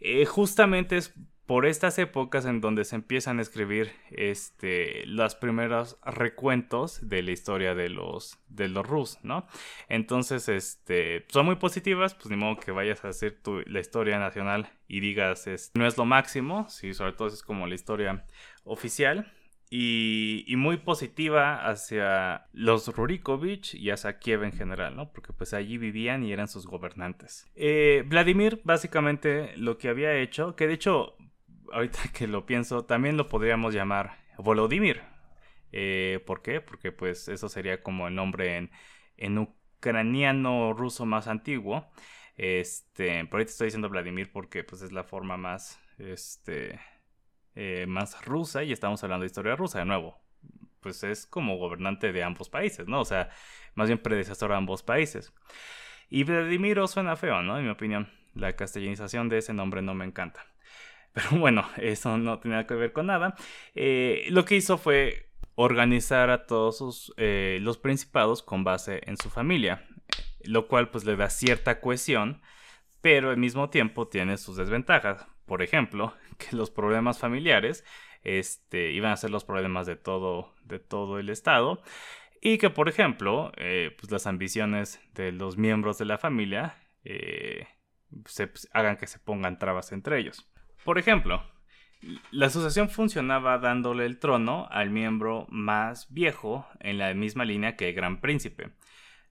eh, 0.00 0.26
justamente 0.26 0.96
es 0.96 1.14
por 1.46 1.66
estas 1.66 1.98
épocas 1.98 2.46
en 2.46 2.60
donde 2.60 2.84
se 2.84 2.96
empiezan 2.96 3.38
a 3.38 3.42
escribir 3.42 3.92
este, 4.10 5.04
los 5.06 5.34
primeros 5.34 5.98
recuentos 6.04 7.06
de 7.06 7.22
la 7.22 7.32
historia 7.32 7.74
de 7.74 7.90
los, 7.90 8.38
de 8.48 8.68
los 8.68 8.86
Rus, 8.86 9.18
¿no? 9.22 9.46
Entonces, 9.88 10.48
este, 10.48 11.26
son 11.28 11.46
muy 11.46 11.56
positivas, 11.56 12.14
pues 12.14 12.30
ni 12.30 12.36
modo 12.36 12.56
que 12.56 12.72
vayas 12.72 13.04
a 13.04 13.08
hacer 13.08 13.38
tu, 13.42 13.60
la 13.66 13.80
historia 13.80 14.18
nacional 14.18 14.70
y 14.88 15.00
digas, 15.00 15.46
no 15.74 15.86
es 15.86 15.98
lo 15.98 16.06
máximo, 16.06 16.66
sí, 16.70 16.94
sobre 16.94 17.12
todo 17.12 17.28
es 17.28 17.42
como 17.42 17.66
la 17.66 17.74
historia 17.74 18.24
oficial, 18.64 19.30
y, 19.70 20.54
muy 20.56 20.76
positiva 20.76 21.66
hacia 21.68 22.46
los 22.52 22.88
Rurikovich 22.94 23.74
y 23.74 23.90
hacia 23.90 24.18
Kiev 24.18 24.44
en 24.44 24.52
general, 24.52 24.94
¿no? 24.94 25.12
Porque 25.12 25.32
pues 25.32 25.52
allí 25.52 25.78
vivían 25.78 26.22
y 26.24 26.32
eran 26.32 26.48
sus 26.48 26.66
gobernantes. 26.66 27.50
Eh, 27.56 28.04
Vladimir 28.06 28.60
básicamente 28.64 29.56
lo 29.56 29.78
que 29.78 29.88
había 29.88 30.14
hecho, 30.16 30.54
que 30.54 30.66
de 30.66 30.74
hecho, 30.74 31.16
ahorita 31.72 31.98
que 32.12 32.26
lo 32.28 32.46
pienso, 32.46 32.84
también 32.84 33.16
lo 33.16 33.28
podríamos 33.28 33.74
llamar 33.74 34.18
Volodymyr. 34.38 35.02
Eh, 35.72 36.22
¿Por 36.24 36.42
qué? 36.42 36.60
Porque 36.60 36.92
pues 36.92 37.28
eso 37.28 37.48
sería 37.48 37.82
como 37.82 38.06
el 38.06 38.14
nombre 38.14 38.56
en, 38.56 38.70
en 39.16 39.38
ucraniano 39.38 40.72
ruso 40.72 41.04
más 41.04 41.26
antiguo. 41.26 41.90
Este, 42.36 43.24
pero 43.24 43.36
ahorita 43.36 43.50
estoy 43.50 43.66
diciendo 43.66 43.88
Vladimir 43.88 44.30
porque 44.32 44.64
pues 44.64 44.82
es 44.82 44.92
la 44.92 45.04
forma 45.04 45.36
más, 45.36 45.80
este, 45.98 46.80
eh, 47.54 47.86
más 47.88 48.24
rusa 48.24 48.62
y 48.64 48.72
estamos 48.72 49.02
hablando 49.04 49.22
de 49.22 49.28
historia 49.28 49.56
rusa 49.56 49.78
de 49.80 49.84
nuevo. 49.84 50.18
Pues 50.80 51.02
es 51.04 51.26
como 51.26 51.56
gobernante 51.56 52.12
de 52.12 52.22
ambos 52.22 52.48
países, 52.48 52.86
¿no? 52.86 53.00
O 53.00 53.04
sea, 53.04 53.30
más 53.74 53.88
bien 53.88 53.98
predecesor 53.98 54.52
a 54.52 54.56
ambos 54.56 54.82
países. 54.82 55.32
Y 56.10 56.24
Vladimiro 56.24 56.86
suena 56.86 57.16
feo, 57.16 57.42
¿no? 57.42 57.58
En 57.58 57.64
mi 57.64 57.70
opinión, 57.70 58.10
la 58.34 58.54
castellanización 58.54 59.28
de 59.28 59.38
ese 59.38 59.54
nombre 59.54 59.82
no 59.82 59.94
me 59.94 60.04
encanta. 60.04 60.46
Pero 61.12 61.38
bueno, 61.38 61.68
eso 61.76 62.18
no 62.18 62.38
tenía 62.38 62.66
que 62.66 62.74
ver 62.74 62.92
con 62.92 63.06
nada. 63.06 63.34
Eh, 63.74 64.26
lo 64.30 64.44
que 64.44 64.56
hizo 64.56 64.78
fue 64.78 65.30
organizar 65.54 66.30
a 66.30 66.46
todos 66.46 67.12
eh, 67.16 67.58
los 67.62 67.78
principados 67.78 68.42
con 68.42 68.64
base 68.64 69.00
en 69.06 69.16
su 69.16 69.30
familia, 69.30 69.86
lo 70.42 70.66
cual 70.66 70.90
pues 70.90 71.04
le 71.04 71.16
da 71.16 71.30
cierta 71.30 71.80
cohesión, 71.80 72.42
pero 73.00 73.30
al 73.30 73.36
mismo 73.36 73.70
tiempo 73.70 74.08
tiene 74.08 74.36
sus 74.36 74.56
desventajas. 74.56 75.26
Por 75.46 75.62
ejemplo, 75.62 76.14
que 76.50 76.56
los 76.56 76.70
problemas 76.70 77.18
familiares 77.18 77.84
este, 78.22 78.90
iban 78.92 79.12
a 79.12 79.16
ser 79.16 79.30
los 79.30 79.44
problemas 79.44 79.86
de 79.86 79.96
todo, 79.96 80.52
de 80.64 80.78
todo 80.78 81.18
el 81.18 81.30
Estado. 81.30 81.82
Y 82.40 82.58
que, 82.58 82.68
por 82.68 82.88
ejemplo, 82.88 83.52
eh, 83.56 83.96
pues 83.98 84.12
las 84.12 84.26
ambiciones 84.26 85.00
de 85.14 85.32
los 85.32 85.56
miembros 85.56 85.96
de 85.98 86.04
la 86.04 86.18
familia 86.18 86.76
eh, 87.04 87.66
se, 88.26 88.48
pues, 88.48 88.68
hagan 88.72 88.96
que 88.96 89.06
se 89.06 89.18
pongan 89.18 89.58
trabas 89.58 89.92
entre 89.92 90.18
ellos. 90.18 90.50
Por 90.84 90.98
ejemplo, 90.98 91.42
la 92.30 92.46
asociación 92.46 92.90
funcionaba 92.90 93.58
dándole 93.58 94.04
el 94.04 94.18
trono 94.18 94.68
al 94.70 94.90
miembro 94.90 95.46
más 95.48 96.12
viejo 96.12 96.66
en 96.80 96.98
la 96.98 97.14
misma 97.14 97.44
línea 97.44 97.76
que 97.76 97.88
el 97.88 97.94
gran 97.94 98.20
príncipe. 98.20 98.72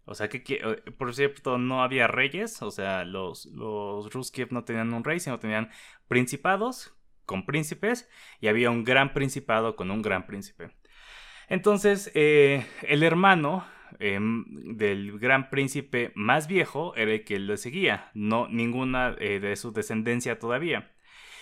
O 0.05 0.15
sea 0.15 0.27
que, 0.29 0.43
eh, 0.47 0.91
por 0.97 1.13
cierto, 1.15 1.57
no 1.57 1.83
había 1.83 2.07
reyes, 2.07 2.61
o 2.61 2.71
sea, 2.71 3.05
los, 3.05 3.45
los 3.47 4.11
Ruskiev 4.13 4.51
no 4.51 4.63
tenían 4.63 4.93
un 4.93 5.03
rey, 5.03 5.19
sino 5.19 5.39
tenían 5.39 5.69
principados 6.07 6.95
con 7.25 7.45
príncipes 7.45 8.09
y 8.41 8.47
había 8.47 8.69
un 8.69 8.83
gran 8.83 9.13
principado 9.13 9.75
con 9.75 9.91
un 9.91 10.01
gran 10.01 10.25
príncipe. 10.27 10.71
Entonces, 11.49 12.11
eh, 12.15 12.65
el 12.83 13.03
hermano 13.03 13.65
em, 13.99 14.45
del 14.75 15.19
gran 15.19 15.49
príncipe 15.49 16.11
más 16.15 16.47
viejo 16.47 16.95
era 16.95 17.11
el 17.11 17.23
que 17.23 17.39
le 17.39 17.57
seguía, 17.57 18.11
no 18.13 18.47
ninguna 18.49 19.15
eh, 19.19 19.39
de 19.39 19.55
su 19.55 19.71
descendencia 19.71 20.39
todavía. 20.39 20.91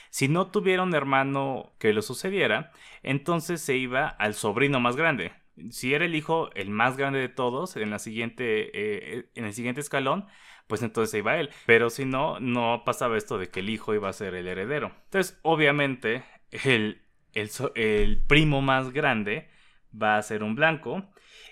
Si 0.10 0.28
no 0.28 0.52
tuviera 0.52 0.84
un 0.84 0.94
hermano 0.94 1.74
que 1.80 1.94
lo 1.94 2.02
sucediera, 2.02 2.72
entonces 3.04 3.62
se 3.62 3.78
iba 3.78 4.08
al 4.08 4.34
sobrino 4.34 4.80
más 4.82 4.98
grande, 4.98 5.32
si 5.70 5.94
era 5.94 6.06
el 6.06 6.16
hijo 6.16 6.50
el 6.56 6.70
más 6.70 6.98
grande 6.98 7.20
de 7.20 7.30
todos 7.30 7.76
en 7.78 7.90
la 7.90 8.00
siguiente 8.00 8.72
eh, 8.74 9.30
en 9.36 9.46
el 9.46 9.54
siguiente 9.54 9.82
escalón 9.82 10.28
pues 10.68 10.84
entonces 10.84 11.20
iba 11.20 11.38
él. 11.38 11.50
Pero 11.66 11.90
si 11.90 12.06
no 12.06 12.40
no 12.40 12.84
pasaba 12.86 13.18
esto 13.18 13.38
de 13.38 13.50
que 13.50 13.60
el 13.60 13.70
hijo 13.70 13.94
iba 13.94 14.10
a 14.10 14.14
ser 14.14 14.36
el 14.36 14.48
heredero. 14.48 14.92
Entonces 15.06 15.40
obviamente 15.44 16.24
el 16.64 17.02
el, 17.34 18.24
primo 18.28 18.62
más 18.62 18.92
grande 18.92 19.50
va 19.92 20.18
a 20.18 20.22
ser 20.22 20.44
un 20.44 20.56
blanco. 20.56 21.04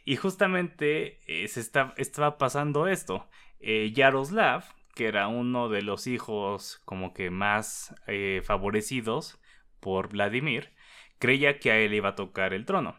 Y 0.05 0.15
justamente 0.15 1.19
eh, 1.27 1.47
se 1.47 1.59
está, 1.59 1.93
estaba 1.97 2.37
pasando 2.37 2.87
esto. 2.87 3.27
Eh, 3.59 3.91
Yaroslav 3.93 4.63
que 4.95 5.07
era 5.07 5.27
uno 5.27 5.69
de 5.69 5.81
los 5.81 6.07
hijos 6.07 6.81
como 6.83 7.13
que 7.13 7.29
más 7.29 7.95
favorecidos 8.43 9.39
por 9.79 10.09
Vladimir 10.09 10.73
creía 11.19 11.59
que 11.59 11.71
a 11.71 11.77
él 11.77 11.93
iba 11.93 12.09
a 12.09 12.15
tocar 12.15 12.53
el 12.53 12.65
trono 12.65 12.98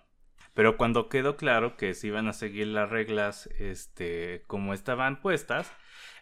pero 0.54 0.76
cuando 0.76 1.08
quedó 1.08 1.36
claro 1.36 1.76
que 1.76 1.94
se 1.94 2.08
iban 2.08 2.28
a 2.28 2.32
seguir 2.32 2.68
las 2.68 2.90
reglas 2.90 3.48
este, 3.58 4.42
como 4.46 4.74
estaban 4.74 5.20
puestas, 5.20 5.72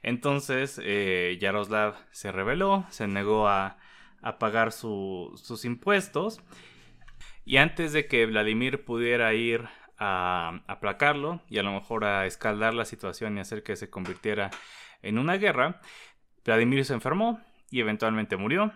entonces 0.02 0.80
eh, 0.82 1.38
Yaroslav 1.40 1.96
se 2.10 2.32
rebeló, 2.32 2.86
se 2.90 3.08
negó 3.08 3.48
a, 3.48 3.78
pagar 4.38 4.72
sus 4.72 5.64
impuestos. 5.64 6.40
Y 7.44 7.56
antes 7.56 7.92
de 7.92 8.06
que 8.06 8.26
Vladimir 8.26 8.84
pudiera 8.84 9.32
ir 9.32 9.68
a 9.96 10.60
aplacarlo 10.66 11.42
y 11.48 11.58
a 11.58 11.62
lo 11.62 11.72
mejor 11.72 12.04
a 12.04 12.26
escaldar 12.26 12.74
la 12.74 12.84
situación 12.84 13.36
y 13.36 13.40
hacer 13.40 13.62
que 13.62 13.76
se 13.76 13.90
convirtiera 13.90 14.50
en 15.02 15.18
una 15.18 15.36
guerra, 15.36 15.80
Vladimir 16.44 16.84
se 16.84 16.94
enfermó 16.94 17.40
y 17.70 17.80
eventualmente 17.80 18.36
murió. 18.36 18.72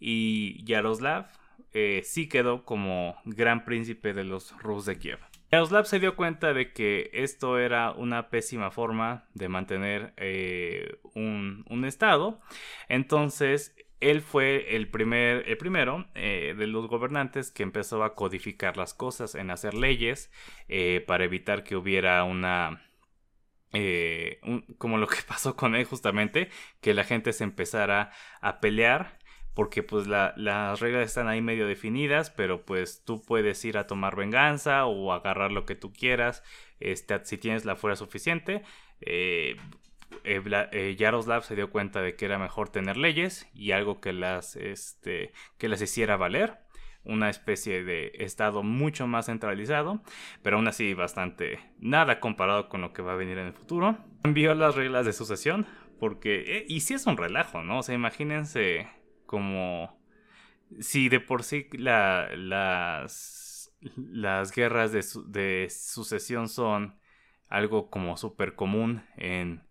Y 0.00 0.64
Yaroslav 0.64 1.28
eh, 1.72 2.02
sí 2.04 2.28
quedó 2.28 2.64
como 2.64 3.16
gran 3.24 3.64
príncipe 3.64 4.14
de 4.14 4.24
los 4.24 4.56
Rus 4.62 4.86
de 4.86 4.98
Kiev. 4.98 5.18
Yaroslav 5.50 5.86
se 5.86 5.98
dio 5.98 6.16
cuenta 6.16 6.52
de 6.52 6.72
que 6.72 7.10
esto 7.12 7.58
era 7.58 7.92
una 7.92 8.28
pésima 8.28 8.70
forma 8.70 9.28
de 9.34 9.48
mantener 9.48 10.12
eh, 10.16 10.98
un, 11.14 11.84
estado, 11.86 12.40
entonces 12.88 13.74
él 14.00 14.20
fue 14.20 14.76
el, 14.76 14.90
primer, 14.90 15.48
el 15.48 15.56
primero 15.56 16.06
eh, 16.14 16.54
de 16.56 16.66
los 16.66 16.86
gobernantes 16.86 17.50
que 17.50 17.62
empezó 17.62 18.04
a 18.04 18.14
codificar 18.14 18.76
las 18.76 18.92
cosas, 18.92 19.34
en 19.34 19.50
hacer 19.50 19.74
leyes 19.74 20.30
para 21.06 21.24
evitar 21.24 21.64
que 21.64 21.76
hubiera 21.76 22.24
una 22.24 22.82
como 24.78 24.96
lo 24.98 25.06
que 25.06 25.18
pasó 25.26 25.56
con 25.56 25.74
él 25.74 25.84
justamente, 25.84 26.50
que 26.80 26.94
la 26.94 27.04
gente 27.04 27.32
se 27.32 27.44
empezara 27.44 28.10
a 28.40 28.60
pelear 28.60 29.17
porque 29.58 29.82
pues 29.82 30.06
las 30.06 30.78
reglas 30.78 31.06
están 31.06 31.26
ahí 31.26 31.42
medio 31.42 31.66
definidas, 31.66 32.30
pero 32.30 32.64
pues 32.64 33.02
tú 33.04 33.20
puedes 33.20 33.64
ir 33.64 33.76
a 33.76 33.88
tomar 33.88 34.14
venganza 34.14 34.86
o 34.86 35.12
agarrar 35.12 35.50
lo 35.50 35.66
que 35.66 35.74
tú 35.74 35.92
quieras, 35.92 36.44
este, 36.78 37.24
si 37.24 37.38
tienes 37.38 37.64
la 37.64 37.74
fuerza 37.74 38.04
suficiente. 38.04 38.62
Eh, 39.00 39.56
eh, 40.22 40.68
eh, 40.70 40.94
Yaroslav 40.96 41.42
se 41.42 41.56
dio 41.56 41.72
cuenta 41.72 42.00
de 42.02 42.14
que 42.14 42.26
era 42.26 42.38
mejor 42.38 42.68
tener 42.68 42.96
leyes 42.96 43.50
y 43.52 43.72
algo 43.72 44.00
que 44.00 44.12
las, 44.12 44.54
este, 44.54 45.32
que 45.58 45.68
las 45.68 45.82
hiciera 45.82 46.16
valer 46.16 46.58
una 47.02 47.28
especie 47.28 47.82
de 47.82 48.12
estado 48.14 48.62
mucho 48.62 49.08
más 49.08 49.26
centralizado, 49.26 50.00
pero 50.44 50.58
aún 50.58 50.68
así 50.68 50.94
bastante 50.94 51.58
nada 51.80 52.20
comparado 52.20 52.68
con 52.68 52.80
lo 52.80 52.92
que 52.92 53.02
va 53.02 53.14
a 53.14 53.16
venir 53.16 53.38
en 53.38 53.48
el 53.48 53.54
futuro. 53.54 53.98
Cambió 54.22 54.54
las 54.54 54.76
reglas 54.76 55.04
de 55.04 55.12
sucesión, 55.12 55.66
porque, 55.98 56.64
y 56.68 56.78
si 56.78 56.94
es 56.94 57.08
un 57.08 57.16
relajo, 57.16 57.64
¿no? 57.64 57.80
O 57.80 57.82
sea, 57.82 57.96
imagínense 57.96 58.86
como 59.28 59.98
si 60.80 61.08
de 61.08 61.20
por 61.20 61.44
sí 61.44 61.68
la, 61.72 62.28
las, 62.36 63.72
las 63.96 64.52
guerras 64.52 64.92
de, 64.92 65.68
sucesión 65.70 66.48
son 66.48 66.98
algo 67.48 67.90
como 67.90 68.16
súper 68.16 68.54
común 68.54 69.02
en, 69.16 69.62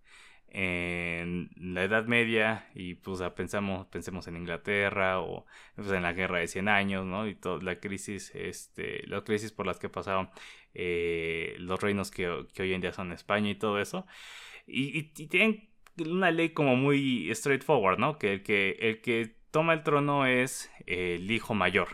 en 0.50 1.50
la 1.58 1.84
Edad 1.84 2.06
Media 2.06 2.70
y 2.74 2.96
pues 2.96 3.22
pensamos, 3.36 3.88
pensemos 3.88 4.28
en 4.28 4.38
Inglaterra 4.38 5.22
o 5.22 5.46
pues, 5.76 5.92
en 5.92 6.04
la 6.04 6.14
guerra 6.14 6.40
de 6.40 6.48
100 6.48 6.70
años, 6.70 7.06
¿no? 7.06 7.28
Y 7.28 7.36
toda 7.36 7.62
la 7.64 7.80
crisis, 7.80 8.32
este, 8.36 9.06
las 9.08 9.24
crisis 9.24 9.52
por 9.52 9.68
las 9.68 9.80
que 9.80 9.90
pasaron 9.90 10.30
eh, 10.74 11.56
los 11.60 11.82
reinos 11.82 12.12
que, 12.12 12.28
hoy 12.28 12.74
en 12.74 12.82
día 12.82 12.94
son 12.94 13.12
España 13.12 13.50
y 13.50 13.56
todo 13.56 13.80
eso. 13.80 14.06
Y, 14.68 15.00
y, 15.00 15.28
tienen 15.28 15.70
una 15.98 16.32
ley 16.32 16.50
como 16.50 16.76
muy 16.76 17.34
straightforward, 17.34 18.00
¿no? 18.00 18.18
Que 18.20 18.34
el 18.34 18.44
que, 18.44 18.78
el 18.80 19.02
que 19.02 19.37
toma 19.52 19.74
el 19.74 19.84
trono 19.84 20.26
es 20.26 20.72
el 20.86 21.30
hijo 21.32 21.54
mayor. 21.54 21.90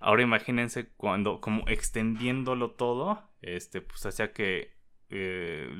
Ahora 0.00 0.22
imagínense 0.22 0.88
cuando, 0.96 1.40
como 1.40 1.66
extendiéndolo 1.68 2.72
todo, 2.72 3.28
este, 3.42 3.80
pues 3.80 4.06
hacía 4.06 4.32
que 4.32 4.76
eh, 5.10 5.70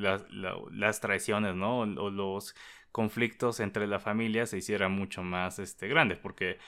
las 0.71 1.01
traiciones, 1.01 1.55
¿no? 1.55 1.81
O 1.81 2.11
los 2.11 2.55
conflictos 2.93 3.61
entre 3.61 3.87
la 3.87 4.01
familia 4.01 4.47
se 4.47 4.59
hicieran 4.59 4.93
mucho 4.93 5.23
más 5.23 5.59
este, 5.59 5.89
grandes, 5.89 6.19
porque 6.19 6.59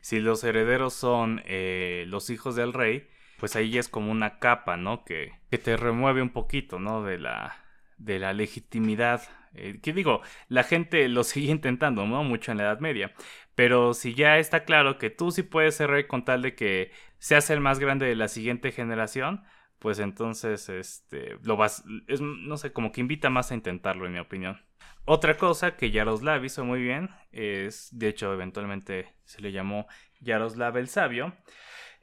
Si 0.00 0.20
los 0.20 0.44
herederos 0.44 0.94
son 0.94 1.42
eh, 1.46 2.04
los 2.08 2.30
hijos 2.30 2.54
del 2.56 2.72
rey, 2.72 3.08
pues 3.38 3.56
ahí 3.56 3.78
es 3.78 3.88
como 3.88 4.10
una 4.12 4.38
capa, 4.38 4.76
¿no? 4.76 5.04
Que, 5.04 5.32
que 5.50 5.58
te 5.58 5.76
remueve 5.76 6.22
un 6.22 6.30
poquito, 6.30 6.78
¿no? 6.78 7.02
De 7.04 7.18
la, 7.18 7.64
de 7.98 8.18
la 8.18 8.32
legitimidad. 8.32 9.22
Eh, 9.54 9.80
que 9.82 9.92
digo, 9.92 10.22
la 10.48 10.62
gente 10.64 11.08
lo 11.08 11.24
sigue 11.24 11.50
intentando, 11.52 12.06
¿no? 12.06 12.22
Mucho 12.24 12.52
en 12.52 12.58
la 12.58 12.64
Edad 12.64 12.80
Media. 12.80 13.12
Pero 13.58 13.92
si 13.92 14.14
ya 14.14 14.38
está 14.38 14.62
claro 14.62 14.98
que 14.98 15.10
tú 15.10 15.32
sí 15.32 15.42
puedes 15.42 15.74
ser 15.74 15.90
rey 15.90 16.04
con 16.04 16.24
tal 16.24 16.42
de 16.42 16.54
que 16.54 16.92
seas 17.18 17.50
el 17.50 17.58
más 17.58 17.80
grande 17.80 18.06
de 18.06 18.14
la 18.14 18.28
siguiente 18.28 18.70
generación, 18.70 19.42
pues 19.80 19.98
entonces, 19.98 20.68
este, 20.68 21.38
lo 21.42 21.56
vas, 21.56 21.82
no 21.84 22.56
sé, 22.56 22.72
como 22.72 22.92
que 22.92 23.00
invita 23.00 23.30
más 23.30 23.50
a 23.50 23.54
intentarlo, 23.54 24.06
en 24.06 24.12
mi 24.12 24.20
opinión. 24.20 24.60
Otra 25.06 25.36
cosa 25.36 25.76
que 25.76 25.90
Yaroslav 25.90 26.44
hizo 26.44 26.64
muy 26.64 26.80
bien 26.80 27.10
es, 27.32 27.88
de 27.90 28.06
hecho, 28.06 28.32
eventualmente 28.32 29.16
se 29.24 29.42
le 29.42 29.50
llamó 29.50 29.88
Yaroslav 30.20 30.76
el 30.76 30.86
Sabio, 30.86 31.34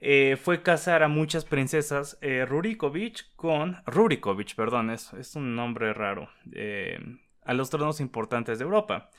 eh, 0.02 0.36
fue 0.36 0.62
casar 0.62 1.04
a 1.04 1.08
muchas 1.08 1.46
princesas 1.46 2.18
eh, 2.20 2.46
Rurikovich 2.46 3.34
con 3.38 3.78
Rurikovich, 3.86 4.56
perdón, 4.56 4.90
es, 4.90 5.14
es 5.14 5.38
un 5.38 5.56
nombre 5.56 5.94
raro, 5.94 6.28
eh, 6.52 7.00
a 7.46 7.54
los 7.54 7.70
tronos 7.70 8.02
importantes 8.02 8.60
de 8.60 8.66
Europa. 8.66 9.10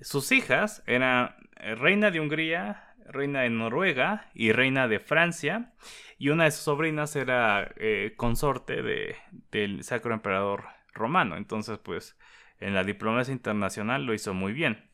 Sus 0.00 0.32
hijas 0.32 0.82
eran 0.86 1.36
reina 1.56 2.10
de 2.10 2.20
Hungría, 2.20 2.94
reina 3.06 3.42
de 3.42 3.50
Noruega 3.50 4.30
y 4.34 4.52
reina 4.52 4.88
de 4.88 5.00
Francia, 5.00 5.72
y 6.18 6.30
una 6.30 6.44
de 6.44 6.50
sus 6.50 6.62
sobrinas 6.62 7.16
era 7.16 7.74
consorte 8.16 8.82
de, 8.82 9.16
del 9.50 9.82
Sacro 9.82 10.14
Emperador 10.14 10.64
Romano. 10.92 11.36
Entonces, 11.36 11.78
pues, 11.78 12.16
en 12.60 12.74
la 12.74 12.84
diplomacia 12.84 13.32
internacional 13.32 14.06
lo 14.06 14.14
hizo 14.14 14.32
muy 14.32 14.52
bien. 14.52 14.90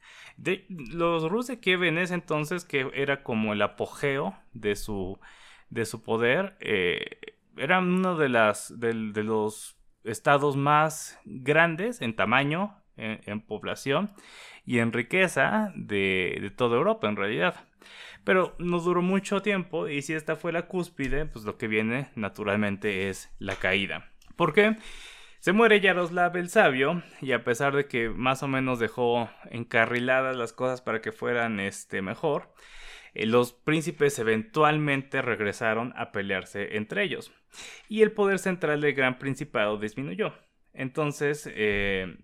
Los 0.68 1.29
Rus 1.29 1.46
de 1.46 1.61
Kiev 1.61 1.85
en 1.85 1.99
ese 1.99 2.14
entonces, 2.14 2.64
que 2.64 2.90
era 2.94 3.23
como 3.23 3.53
el 3.53 3.62
apogeo 3.62 4.35
de 4.53 4.75
su, 4.75 5.18
de 5.68 5.85
su 5.85 6.03
poder, 6.03 6.57
eh, 6.61 7.20
eran 7.57 7.88
uno 7.88 8.16
de, 8.16 8.29
los 8.29 9.77
estados 10.05 10.57
más 10.57 11.20
grandes 11.25 12.01
en 12.01 12.16
tamaño, 12.16 12.77
en, 12.96 13.40
población 13.40 14.12
y 14.64 14.79
en 14.79 14.92
riqueza 14.92 15.73
de, 15.75 16.38
de, 16.40 16.51
toda 16.51 16.77
Europa 16.77 17.09
en 17.09 17.16
realidad. 17.16 17.55
Pero 18.25 18.55
no 18.59 18.81
duró 18.81 19.03
mucho 19.03 19.42
tiempo 19.42 19.88
y 19.88 20.03
si 20.03 20.14
esta 20.14 20.37
fue 20.37 20.53
la 20.53 20.66
cúspide, 20.66 21.27
pues 21.27 21.44
lo 21.44 21.57
que 21.57 21.68
viene 21.68 22.11
naturalmente 22.14 23.09
es 23.09 23.31
la 23.38 23.57
caída. 23.57 24.11
¿Por 24.37 24.53
qué? 24.53 24.77
Se 25.40 25.53
muere 25.53 25.81
Yaroslav 25.81 26.37
el 26.37 26.51
Sabio 26.51 27.03
y 27.23 27.33
a 27.33 27.44
pesar 27.44 27.75
de 27.75 27.87
que 27.87 28.11
más 28.11 28.42
o 28.42 28.49
menos 28.49 28.79
dejó 28.79 29.31
encarriladas 29.51 30.37
las 30.37 30.53
cosas 30.53 30.83
para 30.83 31.01
que 31.01 31.12
fueran 31.12 31.61
este 31.61 32.03
mejor, 32.03 32.53
eh, 33.14 33.25
los 33.25 33.55
príncipes 33.55 34.18
eventualmente 34.18 35.23
regresaron 35.23 35.94
a 35.96 36.12
pelearse 36.12 36.77
entre 36.77 37.05
ellos 37.05 37.33
y 37.88 38.03
el 38.03 38.12
poder 38.12 38.38
central 38.38 38.83
del 38.83 38.92
gran 38.92 39.18
principado 39.18 39.79
disminuyó. 39.79 40.35
Entonces, 40.75 41.51
eh, 41.53 42.16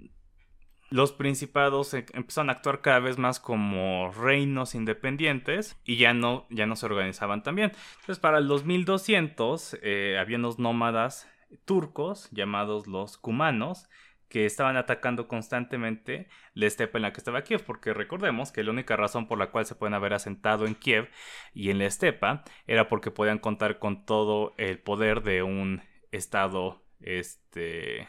los 0.90 1.12
principados 1.12 1.94
e, 1.94 2.06
empezaron 2.12 2.50
a 2.50 2.54
actuar 2.54 2.80
cada 2.80 3.00
vez 3.00 3.18
más 3.18 3.40
como 3.40 4.10
reinos 4.12 4.74
independientes 4.74 5.80
y 5.84 5.96
ya 5.96 6.14
no, 6.14 6.46
ya 6.50 6.66
no 6.66 6.76
se 6.76 6.86
organizaban 6.86 7.42
tan 7.42 7.56
bien. 7.56 7.72
Entonces, 8.00 8.18
para 8.18 8.38
el 8.38 8.48
2200 8.48 9.78
eh, 9.82 10.18
había 10.18 10.38
unos 10.38 10.58
nómadas 10.58 11.28
turcos 11.64 12.28
llamados 12.32 12.86
los 12.86 13.18
cumanos 13.18 13.88
que 14.28 14.44
estaban 14.44 14.76
atacando 14.76 15.28
constantemente 15.28 16.28
la 16.54 16.66
estepa 16.66 16.98
en 16.98 17.02
la 17.02 17.12
que 17.12 17.18
estaba 17.18 17.42
Kiev, 17.42 17.64
porque 17.64 17.94
recordemos 17.94 18.50
que 18.50 18.64
la 18.64 18.72
única 18.72 18.96
razón 18.96 19.28
por 19.28 19.38
la 19.38 19.50
cual 19.50 19.66
se 19.66 19.76
pueden 19.76 19.94
haber 19.94 20.14
asentado 20.14 20.66
en 20.66 20.74
Kiev 20.74 21.08
y 21.54 21.70
en 21.70 21.78
la 21.78 21.86
estepa 21.86 22.42
era 22.66 22.88
porque 22.88 23.10
podían 23.10 23.38
contar 23.38 23.78
con 23.78 24.04
todo 24.04 24.54
el 24.58 24.80
poder 24.80 25.22
de 25.22 25.42
un 25.42 25.82
estado 26.10 26.84
este, 27.00 28.08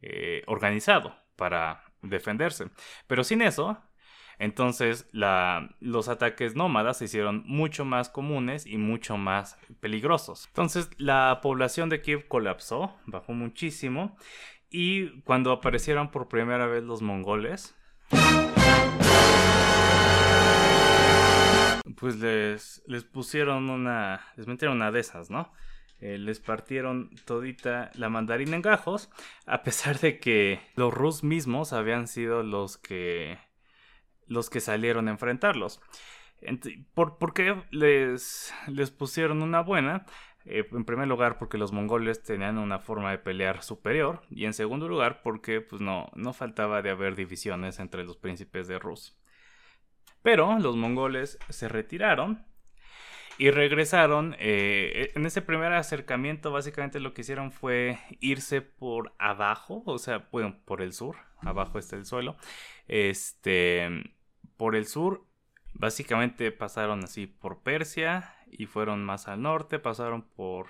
eh, 0.00 0.42
organizado 0.46 1.14
para 1.36 1.84
defenderse. 2.02 2.70
Pero 3.06 3.24
sin 3.24 3.42
eso, 3.42 3.78
entonces 4.38 5.08
los 5.12 6.08
ataques 6.08 6.54
nómadas 6.54 6.98
se 6.98 7.06
hicieron 7.06 7.42
mucho 7.46 7.84
más 7.84 8.08
comunes 8.08 8.66
y 8.66 8.76
mucho 8.76 9.16
más 9.16 9.58
peligrosos. 9.80 10.46
Entonces 10.48 10.90
la 10.98 11.40
población 11.42 11.88
de 11.88 12.02
Kiev 12.02 12.28
colapsó, 12.28 12.94
bajó 13.06 13.32
muchísimo 13.32 14.16
y 14.70 15.20
cuando 15.22 15.52
aparecieron 15.52 16.10
por 16.10 16.28
primera 16.28 16.66
vez 16.66 16.82
los 16.82 17.00
mongoles, 17.00 17.74
pues 21.96 22.16
les, 22.16 22.82
les 22.86 23.04
pusieron 23.04 23.70
una, 23.70 24.20
les 24.36 24.46
metieron 24.46 24.76
una 24.76 24.92
de 24.92 25.00
esas, 25.00 25.30
¿no? 25.30 25.52
Eh, 26.00 26.18
les 26.18 26.40
partieron 26.40 27.10
todita 27.24 27.90
la 27.94 28.08
mandarina 28.10 28.56
en 28.56 28.62
gajos, 28.62 29.10
a 29.46 29.62
pesar 29.62 29.98
de 29.98 30.18
que 30.18 30.60
los 30.74 30.92
rus 30.92 31.24
mismos 31.24 31.72
habían 31.72 32.06
sido 32.06 32.42
los 32.42 32.76
que 32.76 33.38
los 34.26 34.50
que 34.50 34.60
salieron 34.60 35.08
a 35.08 35.12
enfrentarlos. 35.12 35.80
¿Por, 36.94 37.32
qué 37.32 37.62
les, 37.70 38.52
les 38.68 38.90
pusieron 38.90 39.42
una 39.42 39.62
buena? 39.62 40.04
Eh, 40.44 40.64
en 40.70 40.84
primer 40.84 41.08
lugar 41.08 41.38
porque 41.38 41.58
los 41.58 41.72
mongoles 41.72 42.22
tenían 42.22 42.58
una 42.58 42.78
forma 42.78 43.10
de 43.10 43.18
pelear 43.18 43.62
superior 43.62 44.22
y 44.30 44.44
en 44.44 44.52
segundo 44.52 44.86
lugar 44.88 45.22
porque 45.22 45.60
pues 45.60 45.80
no, 45.82 46.08
no 46.14 46.32
faltaba 46.32 46.82
de 46.82 46.90
haber 46.90 47.16
divisiones 47.16 47.80
entre 47.80 48.04
los 48.04 48.16
príncipes 48.16 48.68
de 48.68 48.78
Rus. 48.78 49.16
Pero 50.22 50.58
los 50.58 50.76
mongoles 50.76 51.38
se 51.48 51.68
retiraron 51.68 52.44
y 53.38 53.50
regresaron. 53.50 54.36
Eh, 54.38 55.12
en 55.14 55.26
ese 55.26 55.42
primer 55.42 55.72
acercamiento 55.72 56.50
básicamente 56.50 57.00
lo 57.00 57.14
que 57.14 57.22
hicieron 57.22 57.52
fue 57.52 57.98
irse 58.20 58.62
por 58.62 59.12
abajo, 59.18 59.82
o 59.86 59.98
sea, 59.98 60.28
por 60.30 60.82
el 60.82 60.92
sur, 60.92 61.16
abajo 61.40 61.78
está 61.78 61.96
el 61.96 62.06
suelo. 62.06 62.36
Este, 62.88 63.88
por 64.56 64.76
el 64.76 64.86
sur, 64.86 65.24
básicamente 65.74 66.52
pasaron 66.52 67.04
así 67.04 67.26
por 67.26 67.62
Persia 67.62 68.34
y 68.50 68.66
fueron 68.66 69.04
más 69.04 69.28
al 69.28 69.42
norte, 69.42 69.78
pasaron 69.78 70.22
por 70.22 70.68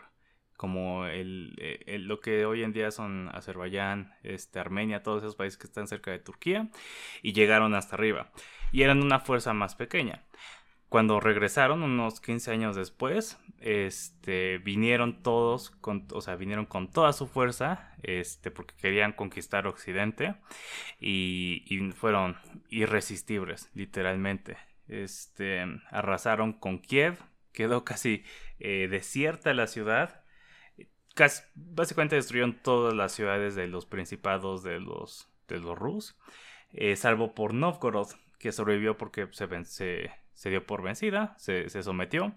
como 0.56 1.06
el, 1.06 1.54
eh, 1.58 1.98
lo 1.98 2.20
que 2.20 2.46
hoy 2.46 2.62
en 2.62 2.72
día 2.72 2.90
son 2.90 3.28
Azerbaiyán, 3.34 4.14
este, 4.22 4.58
Armenia, 4.58 5.02
todos 5.02 5.22
esos 5.22 5.36
países 5.36 5.58
que 5.58 5.66
están 5.66 5.86
cerca 5.86 6.10
de 6.10 6.18
Turquía, 6.18 6.70
y 7.22 7.34
llegaron 7.34 7.74
hasta 7.74 7.96
arriba. 7.96 8.32
Y 8.72 8.82
eran 8.82 9.02
una 9.02 9.20
fuerza 9.20 9.52
más 9.52 9.74
pequeña. 9.74 10.24
Cuando 10.88 11.18
regresaron, 11.18 11.82
unos 11.82 12.20
15 12.20 12.52
años 12.52 12.76
después, 12.76 13.38
este, 13.58 14.58
vinieron 14.58 15.22
todos, 15.22 15.70
con, 15.70 16.06
o 16.12 16.20
sea, 16.20 16.36
vinieron 16.36 16.64
con 16.64 16.90
toda 16.90 17.12
su 17.12 17.26
fuerza, 17.26 17.92
este, 18.02 18.52
porque 18.52 18.76
querían 18.76 19.12
conquistar 19.12 19.66
Occidente, 19.66 20.36
y, 21.00 21.90
fueron 21.96 22.36
irresistibles, 22.68 23.68
literalmente. 23.74 24.58
Este, 24.86 25.64
arrasaron 25.90 26.52
con 26.52 26.78
Kiev, 26.78 27.18
quedó 27.52 27.84
casi 27.84 28.22
eh, 28.60 28.86
desierta 28.88 29.52
la 29.54 29.66
ciudad. 29.66 30.22
Casi, 31.14 31.42
básicamente 31.54 32.14
destruyeron 32.14 32.62
todas 32.62 32.94
las 32.94 33.12
ciudades 33.12 33.56
de 33.56 33.66
los 33.66 33.86
principados 33.86 34.62
de 34.62 34.78
los, 34.78 35.28
de 35.48 35.58
los 35.58 35.76
Rus, 35.76 36.16
eh, 36.72 36.94
salvo 36.94 37.34
por 37.34 37.54
Novgorod, 37.54 38.10
que 38.38 38.52
sobrevivió 38.52 38.96
porque 38.96 39.28
se, 39.32 39.64
se, 39.64 40.10
se 40.36 40.50
dio 40.50 40.64
por 40.64 40.82
vencida, 40.82 41.34
se, 41.38 41.68
sometió 41.82 42.34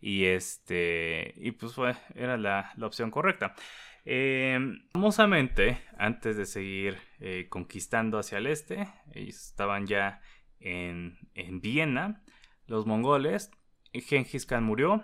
y 0.00 0.26
este 0.26 1.34
y 1.38 1.50
pues 1.52 1.74
fue, 1.74 1.96
era 2.14 2.36
la, 2.36 2.72
opción 2.80 3.10
correcta. 3.10 3.54
Eh, 4.04 4.58
famosamente, 4.92 5.82
antes 5.98 6.36
de 6.36 6.46
seguir 6.46 6.98
eh, 7.20 7.46
conquistando 7.48 8.18
hacia 8.18 8.38
el 8.38 8.46
este, 8.46 8.86
estaban 9.14 9.86
ya 9.86 10.20
en, 10.60 11.18
en 11.34 11.60
Viena, 11.60 12.22
los 12.66 12.86
mongoles, 12.86 13.50
Genghis 13.92 14.46
Khan 14.46 14.64
murió 14.64 15.02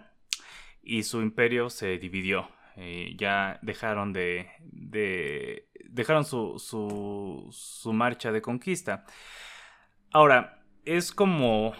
y 0.82 1.02
su 1.02 1.22
imperio 1.22 1.70
se 1.70 1.98
dividió. 1.98 2.48
Eh, 2.76 3.14
ya 3.16 3.58
dejaron 3.62 4.12
de, 4.12 4.50
de 4.60 5.68
dejaron 5.88 6.24
su, 6.24 6.58
su, 6.58 7.48
su 7.52 7.92
marcha 7.92 8.32
de 8.32 8.42
conquista. 8.42 9.06
Ahora, 10.10 10.64
es 10.84 11.12
como 11.12 11.72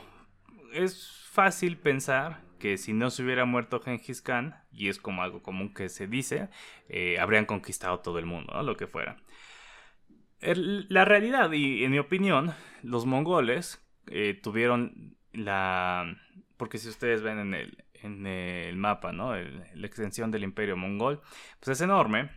es 0.75 1.27
fácil 1.31 1.77
pensar 1.79 2.43
que 2.59 2.79
si 2.79 2.93
no 2.93 3.11
se 3.11 3.23
hubiera 3.23 3.45
muerto 3.45 3.81
Genghis 3.81 4.23
Khan, 4.23 4.57
y 4.73 4.89
es 4.89 4.99
como 4.99 5.23
algo 5.23 5.43
común 5.43 5.73
que 5.73 5.89
se 5.89 6.07
dice, 6.07 6.49
eh, 6.89 7.19
habrían 7.19 7.47
conquistado 7.47 8.01
todo 8.01 8.19
el 8.19 8.27
mundo, 8.27 8.63
lo 8.63 8.77
que 8.77 8.87
fuera. 8.87 9.17
la 10.41 11.05
realidad, 11.05 11.53
y 11.53 11.85
en 11.85 11.91
mi 11.91 11.99
opinión, 11.99 12.55
los 12.83 13.07
mongoles 13.07 13.83
eh, 14.09 14.39
tuvieron 14.43 15.17
la... 15.33 16.17
Porque 16.57 16.79
si 16.79 16.89
ustedes 16.89 17.23
ven 17.23 17.39
en 17.39 17.55
el, 17.55 17.85
en 17.95 18.27
el 18.27 18.77
mapa, 18.77 19.13
¿no? 19.13 19.35
la 19.35 19.87
extensión 19.87 20.31
del 20.31 20.45
imperio 20.45 20.77
mongol, 20.77 21.21
pues 21.61 21.77
es 21.77 21.81
enorme, 21.81 22.31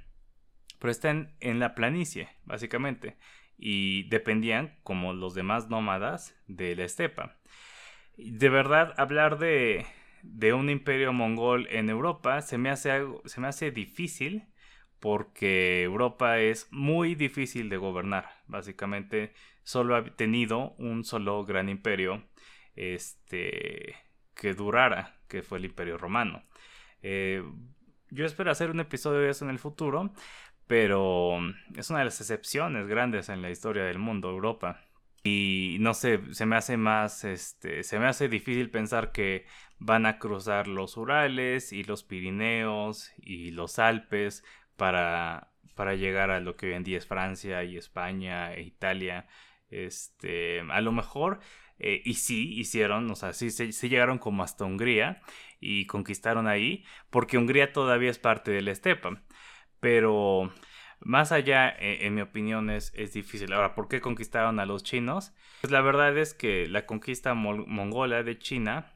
pero 0.80 0.92
están 0.92 1.36
en 1.40 1.60
la 1.60 1.76
planicie, 1.76 2.30
básicamente, 2.46 3.18
y 3.58 4.04
dependían, 4.10 4.78
como 4.84 5.14
los 5.14 5.34
demás 5.34 5.70
nómadas, 5.70 6.36
de 6.48 6.76
la 6.76 6.84
estepa. 6.84 7.37
De 8.18 8.50
verdad, 8.50 8.94
hablar 8.98 9.38
de, 9.38 9.86
un 10.54 10.70
imperio 10.70 11.14
mongol 11.14 11.68
en 11.70 11.90
Europa 11.90 12.42
se 12.42 12.58
me 12.58 12.70
hace 12.70 12.92
algo, 12.92 13.22
se 13.26 13.40
me 13.40 13.48
hace 13.48 13.72
difícil 13.72 14.48
porque 15.00 15.84
Europa 15.84 16.40
es 16.40 16.68
muy 16.72 17.14
difícil 17.16 17.70
de 17.70 17.78
gobernar. 17.78 18.26
Básicamente 18.48 19.34
solo 19.64 19.96
ha 19.96 20.04
tenido 20.04 20.74
un 20.80 21.04
solo 21.04 21.46
gran 21.46 21.70
imperio 21.70 22.24
este, 22.76 23.96
que 24.34 24.54
durara, 24.56 25.18
que 25.28 25.44
fue 25.44 25.60
el 25.60 25.66
imperio 25.66 25.98
romano. 26.00 26.44
Eh, 27.04 27.44
yo 28.10 28.26
espero 28.26 28.50
hacer 28.50 28.72
un 28.72 28.80
episodio 28.80 29.20
de 29.20 29.30
eso 29.30 29.46
en 29.46 29.52
el 29.52 29.60
futuro, 29.60 30.12
pero 30.66 31.38
es 31.76 31.90
una 31.92 32.00
de 32.00 32.06
las 32.06 32.20
excepciones 32.20 32.88
grandes 32.88 33.30
en 33.30 33.42
la 33.44 33.52
historia 33.52 33.84
del 33.84 34.00
mundo, 34.00 34.30
Europa. 34.30 34.87
Y 35.24 35.78
no 35.80 35.94
sé, 35.94 36.22
se 36.34 36.46
me 36.46 36.56
hace 36.56 36.78
más, 36.78 37.24
este, 37.24 37.84
se 37.84 38.00
me 38.00 38.08
hace 38.08 38.30
difícil 38.30 38.70
pensar 38.70 39.12
que 39.12 39.46
van 39.80 40.06
a 40.06 40.20
cruzar 40.20 40.68
los 40.68 40.98
Urales 40.98 41.74
y 41.74 41.84
los 41.84 42.04
Pirineos 42.04 43.12
y 43.18 43.52
los 43.52 43.80
Alpes 43.80 44.44
para, 44.76 45.52
para 45.76 45.96
llegar 45.96 46.32
a 46.32 46.40
lo 46.40 46.56
que 46.56 46.68
hoy 46.68 46.74
en 46.74 46.84
día 46.84 46.98
es 46.98 47.08
Francia 47.08 47.64
y 47.64 47.78
España 47.78 48.54
e 48.54 48.62
Italia. 48.62 49.28
Este, 49.70 50.62
a 50.62 50.82
lo 50.82 50.92
mejor, 50.92 51.40
eh, 51.80 52.02
y 52.06 52.16
sí 52.16 52.54
hicieron, 52.58 53.10
o 53.12 53.16
sea, 53.16 53.34
sí, 53.34 53.52
sí, 53.52 53.90
llegaron 53.90 54.18
como 54.18 54.44
hasta 54.44 54.66
Hungría 54.66 55.22
y 55.60 55.86
conquistaron 55.88 56.48
ahí, 56.48 56.86
porque 57.10 57.38
Hungría 57.38 57.74
todavía 57.74 58.10
es 58.10 58.20
parte 58.20 58.52
de 58.52 58.62
la 58.62 58.72
estepa. 58.72 59.22
Pero 59.80 60.52
más 61.00 61.32
allá, 61.32 61.70
eh, 61.70 62.06
en 62.06 62.16
mi 62.16 62.22
opinión, 62.22 62.70
es, 62.70 62.92
es, 62.96 63.14
difícil. 63.14 63.54
Ahora, 63.54 63.76
¿por 63.76 63.88
qué 63.88 64.02
conquistaron 64.02 64.60
a 64.60 64.66
los 64.66 64.84
chinos? 64.84 65.34
Pues 65.62 65.72
la 65.72 65.82
verdad 65.82 66.18
es 66.18 66.34
que 66.34 66.68
la 66.68 66.86
conquista 66.86 67.34
mongola 67.34 68.24
de 68.24 68.38
China 68.40 68.94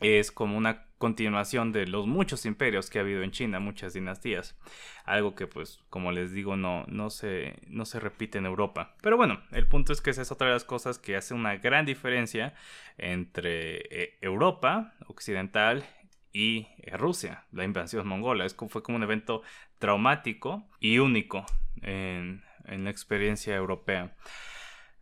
es 0.00 0.30
como 0.30 0.56
una 0.56 0.86
continuación 0.98 1.72
de 1.72 1.86
los 1.86 2.06
muchos 2.06 2.46
imperios 2.46 2.88
que 2.88 2.98
ha 2.98 3.02
habido 3.02 3.22
en 3.22 3.30
China, 3.30 3.60
muchas 3.60 3.92
dinastías. 3.92 4.56
Algo 5.04 5.34
que 5.34 5.46
pues, 5.46 5.84
como 5.90 6.12
les 6.12 6.32
digo, 6.32 6.56
no, 6.56 6.84
no, 6.88 7.10
se, 7.10 7.58
no 7.66 7.84
se 7.84 8.00
repite 8.00 8.38
en 8.38 8.46
Europa. 8.46 8.94
Pero 9.02 9.16
bueno, 9.16 9.42
el 9.52 9.66
punto 9.66 9.92
es 9.92 10.00
que 10.00 10.10
esa 10.10 10.22
es 10.22 10.32
otra 10.32 10.48
de 10.48 10.54
las 10.54 10.64
cosas 10.64 10.98
que 10.98 11.16
hace 11.16 11.34
una 11.34 11.56
gran 11.56 11.84
diferencia 11.86 12.54
entre 12.96 13.76
eh, 13.90 14.18
Europa 14.22 14.94
occidental 15.06 15.84
y 16.32 16.68
eh, 16.78 16.96
Rusia, 16.96 17.44
la 17.52 17.64
invasión 17.64 18.06
mongola. 18.06 18.46
Fue 18.68 18.82
como 18.82 18.96
un 18.96 19.02
evento 19.02 19.42
traumático 19.78 20.68
y 20.80 20.98
único 20.98 21.44
en, 21.82 22.42
la 22.66 22.90
experiencia 22.90 23.54
europea. 23.54 24.16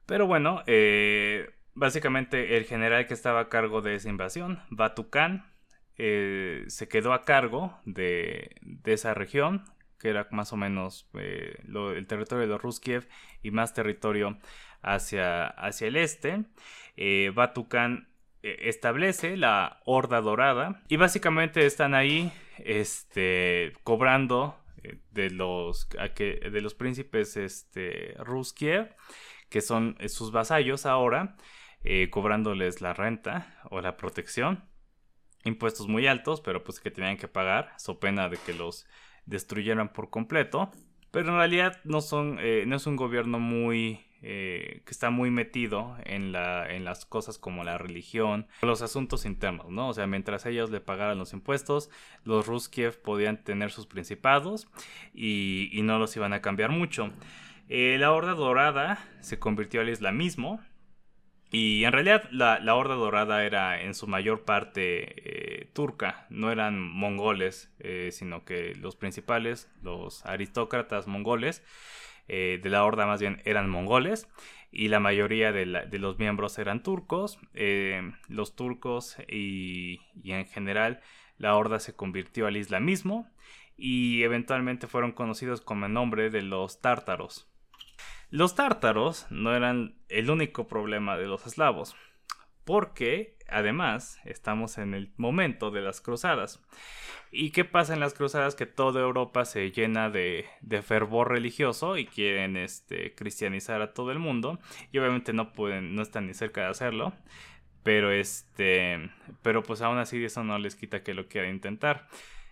Pero 0.07 0.27
bueno, 0.27 0.63
eh, 0.67 1.51
básicamente 1.75 2.57
el 2.57 2.65
general 2.65 3.07
que 3.07 3.15
estaba 3.15 3.41
a 3.41 3.49
cargo 3.49 3.81
de 3.81 3.95
esa 3.95 4.11
invasión, 4.11 4.61
Batu 4.71 5.09
Khan, 5.09 5.47
eh, 5.97 6.65
se 6.69 6.89
quedó 6.89 7.13
a 7.13 7.23
cargo 7.23 7.79
de, 7.85 8.57
esa 8.85 9.15
región, 9.15 9.65
que 9.99 10.11
era 10.11 10.29
más 10.31 10.53
o 10.53 10.57
menos 10.57 11.09
eh, 11.15 11.57
el 11.97 12.07
territorio 12.07 12.43
de 12.43 12.49
los 12.49 12.61
Ruskiev 12.61 13.09
y 13.43 13.51
más 13.51 13.73
territorio 13.73 14.39
hacia, 14.83 15.47
hacia 15.47 15.89
el 15.89 15.97
este. 15.97 16.45
Eh, 16.97 17.33
eh, 18.45 18.69
establece 18.69 19.37
la 19.37 19.81
Horda 19.87 20.21
Dorada 20.21 20.83
y 20.89 20.97
básicamente 20.97 21.65
están 21.65 21.95
ahí 21.95 22.31
este, 22.59 23.73
cobrando 23.85 24.55
de 25.11 25.31
los, 25.31 25.89
de 25.89 26.61
los 26.61 26.75
príncipes 26.75 27.37
este, 27.37 28.15
Ruskiev, 28.19 28.95
que 29.49 29.61
son 29.61 29.97
sus 30.09 30.33
vasallos 30.33 30.87
ahora, 30.87 31.37
cobrándoles 32.11 32.81
la 32.81 32.95
renta 32.95 33.61
o 33.71 33.81
la 33.81 33.97
protección 33.97 34.65
impuestos 35.45 35.89
muy 35.89 36.07
altos, 36.07 36.41
pero 36.41 36.65
pues 36.65 36.81
que 36.81 36.91
tenían 36.91 37.17
que 37.17 37.29
pagar, 37.29 37.73
so 37.77 38.01
pena 38.01 38.29
de 38.29 38.39
que 38.39 38.55
los 38.55 38.87
destruyeran 39.27 39.93
por 39.93 40.11
completo. 40.11 40.71
Pero 41.11 41.29
en 41.29 41.37
realidad 41.37 41.81
no 41.85 42.01
son, 42.01 42.39
eh, 42.41 42.65
no 42.67 42.77
es 42.77 42.87
un 42.87 42.97
gobierno 42.97 43.39
muy 43.39 44.05
eh, 44.27 44.81
que 44.87 44.91
está 44.91 45.11
muy 45.11 45.31
metido 45.31 45.99
en, 46.07 46.33
la, 46.33 46.67
en 46.75 46.87
las 46.87 47.05
cosas 47.05 47.37
como 47.37 47.63
la 47.63 47.77
religión, 47.77 48.47
los 48.63 48.81
asuntos 48.81 49.27
internos, 49.27 49.69
¿no? 49.69 49.91
O 49.91 49.93
sea, 49.93 50.07
mientras 50.07 50.47
ellos 50.47 50.71
le 50.71 50.81
pagaran 50.81 51.19
los 51.19 51.35
impuestos, 51.35 51.91
los 52.25 52.47
Ruskiev 52.47 53.03
podían 53.03 53.45
tener 53.45 53.71
sus 53.71 53.87
principados 53.87 54.67
y, 55.13 55.79
no 55.83 55.99
los 55.99 56.17
iban 56.17 56.33
a 56.33 56.41
cambiar 56.41 56.71
mucho. 56.71 57.11
Eh, 57.69 57.99
la 58.01 58.13
Horda 58.13 58.33
Dorada 58.33 59.07
se 59.21 59.39
convirtió 59.39 59.83
al 59.83 59.91
islamismo, 59.91 60.59
y 61.51 61.85
en 61.85 61.93
realidad 61.93 62.27
la, 62.31 62.75
Horda 62.75 62.95
Dorada 62.95 63.45
era 63.45 63.83
en 63.83 63.93
su 63.93 64.07
mayor 64.07 64.47
parte 64.47 65.61
eh, 65.63 65.69
turca, 65.75 66.27
no 66.31 66.51
eran 66.51 66.81
mongoles, 66.81 67.71
sino 68.11 68.47
que 68.47 68.75
los 68.75 68.97
principales, 68.97 69.71
los 69.83 70.25
aristócratas 70.25 71.07
mongoles, 71.09 71.63
eh, 72.29 72.61
de 72.63 72.71
la 72.71 72.85
Horda 72.85 73.07
más 73.07 73.21
bien 73.21 73.41
eran 73.45 73.69
mongoles 73.69 74.29
y 74.71 74.89
la 74.89 75.01
mayoría 75.01 75.53
de, 75.53 75.67
los 75.67 76.19
miembros 76.19 76.59
eran 76.59 76.83
turcos. 76.83 77.39
los 78.29 78.57
turcos 78.57 79.17
y, 79.29 80.01
y 80.23 80.33
en 80.33 80.47
general 80.47 81.01
la 81.39 81.57
Horda 81.57 81.79
se 81.79 81.95
convirtió 81.95 82.47
al 82.47 82.57
islamismo 82.57 83.31
y 83.77 84.23
eventualmente 84.23 84.87
fueron 84.87 85.13
conocidos 85.13 85.61
como 85.61 85.87
el 85.87 85.93
nombre 85.93 86.31
de 86.31 86.43
los 86.43 86.81
tártaros. 86.81 87.49
Los 88.31 88.55
tártaros 88.55 89.27
no 89.31 89.55
eran 89.55 89.95
el 90.09 90.31
único 90.31 90.67
problema 90.67 91.17
de 91.17 91.27
los 91.27 91.47
eslavos, 91.47 91.95
porque 92.65 93.37
además 93.49 94.19
estamos 94.25 94.79
en 94.79 94.95
el 94.95 95.13
momento 95.17 95.71
de 95.71 95.83
las 95.83 96.01
cruzadas. 96.01 96.61
¿Y 97.31 97.51
qué 97.51 97.65
pasa 97.65 97.95
en 97.95 98.01
las 98.01 98.15
cruzadas? 98.15 98.55
Que 98.55 98.67
toda 98.67 99.01
Europa 99.01 99.45
se 99.45 99.71
llena 99.73 100.09
de, 100.09 100.47
fervor 100.83 101.31
religioso 101.31 101.97
y 101.97 102.07
quieren 102.07 102.57
este, 102.57 103.15
cristianizar 103.15 103.83
a 103.83 103.93
todo 103.93 104.13
el 104.13 104.21
mundo. 104.21 104.61
Y 104.93 104.99
obviamente 104.99 105.33
no 105.33 105.53
pueden, 105.53 105.97
no 105.97 106.03
están 106.03 106.27
ni 106.29 106.35
cerca 106.35 106.63
de 106.63 106.69
hacerlo. 106.69 107.13
Pero 107.83 108.13
este. 108.13 109.11
Pero 109.43 109.63
pues 109.63 109.83
aún 109.83 109.99
así 109.99 110.25
eso 110.25 110.45
no 110.45 110.59
les 110.59 110.77
quita 110.77 111.03
que 111.03 111.13
lo 111.13 111.29
quieran 111.29 111.51
intentar. 111.51 112.07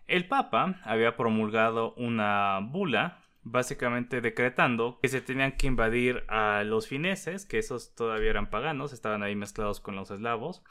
El 0.08 0.26
Papa 0.26 0.80
había 0.84 1.16
promulgado 1.16 1.94
una 1.94 2.58
bula 2.60 3.21
básicamente 3.44 4.20
decretando 4.20 4.98
que 5.02 5.08
se 5.08 5.20
tenían 5.20 5.52
que 5.52 5.66
invadir 5.66 6.24
a 6.28 6.62
los 6.64 6.86
fineses, 6.86 7.44
que 7.44 7.58
esos 7.58 7.94
todavía 7.94 8.30
eran 8.30 8.50
paganos, 8.50 8.92
estaban 8.92 9.22
ahí 9.22 9.34
mezclados 9.34 9.80
con 9.80 9.96
los 9.96 10.10
eslavos, 10.10 10.62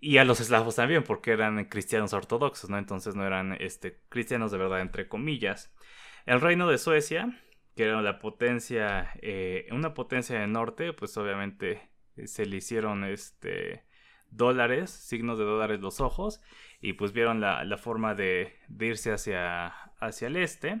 y 0.00 0.16
a 0.18 0.24
los 0.24 0.40
eslavos 0.40 0.76
también, 0.76 1.04
porque 1.04 1.32
eran 1.32 1.64
cristianos 1.66 2.12
ortodoxos, 2.14 2.70
¿no? 2.70 2.78
Entonces 2.78 3.14
no 3.14 3.26
eran 3.26 3.56
este, 3.60 4.00
cristianos 4.08 4.52
de 4.52 4.58
verdad, 4.58 4.80
entre 4.80 5.08
comillas. 5.08 5.74
El 6.24 6.40
reino 6.40 6.68
de 6.68 6.78
Suecia, 6.78 7.38
que 7.76 7.84
era 7.84 8.00
la 8.00 8.18
potencia, 8.18 9.10
eh, 9.20 9.66
una 9.70 9.92
potencia 9.94 10.40
del 10.40 10.52
norte, 10.52 10.92
pues 10.94 11.16
obviamente 11.18 11.90
se 12.24 12.46
le 12.46 12.56
hicieron 12.56 13.04
este 13.04 13.84
dólares, 14.30 14.90
signos 14.90 15.38
de 15.38 15.44
dólares 15.44 15.80
los 15.80 16.00
ojos, 16.00 16.40
y 16.80 16.94
pues 16.94 17.12
vieron 17.12 17.40
la, 17.40 17.76
forma 17.78 18.14
de, 18.14 18.56
de 18.68 18.86
irse 18.86 19.12
hacia, 19.12 19.68
hacia 20.00 20.28
el 20.28 20.36
este. 20.36 20.80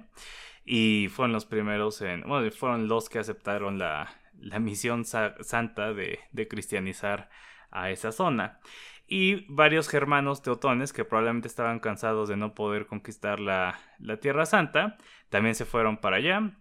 Y 0.64 1.08
fueron 1.08 1.32
los 1.32 1.44
primeros 1.44 2.00
en. 2.00 2.22
Bueno, 2.22 2.50
fueron 2.50 2.88
los 2.88 3.08
que 3.08 3.18
aceptaron 3.18 3.78
la, 3.78 4.14
misión 4.60 5.04
santa 5.04 5.92
de, 5.92 6.18
cristianizar 6.48 7.28
a 7.70 7.90
esa 7.90 8.12
zona. 8.12 8.60
Y 9.06 9.44
varios 9.52 9.88
germanos 9.88 10.42
teutones 10.42 10.94
que 10.94 11.04
probablemente 11.04 11.48
estaban 11.48 11.80
cansados 11.80 12.28
de 12.30 12.36
no 12.36 12.54
poder 12.54 12.86
conquistar 12.86 13.38
la, 13.40 13.78
Tierra 14.22 14.46
Santa, 14.46 14.96
también 15.28 15.54
se 15.54 15.66
fueron 15.66 15.98
para 15.98 16.16
allá. 16.16 16.56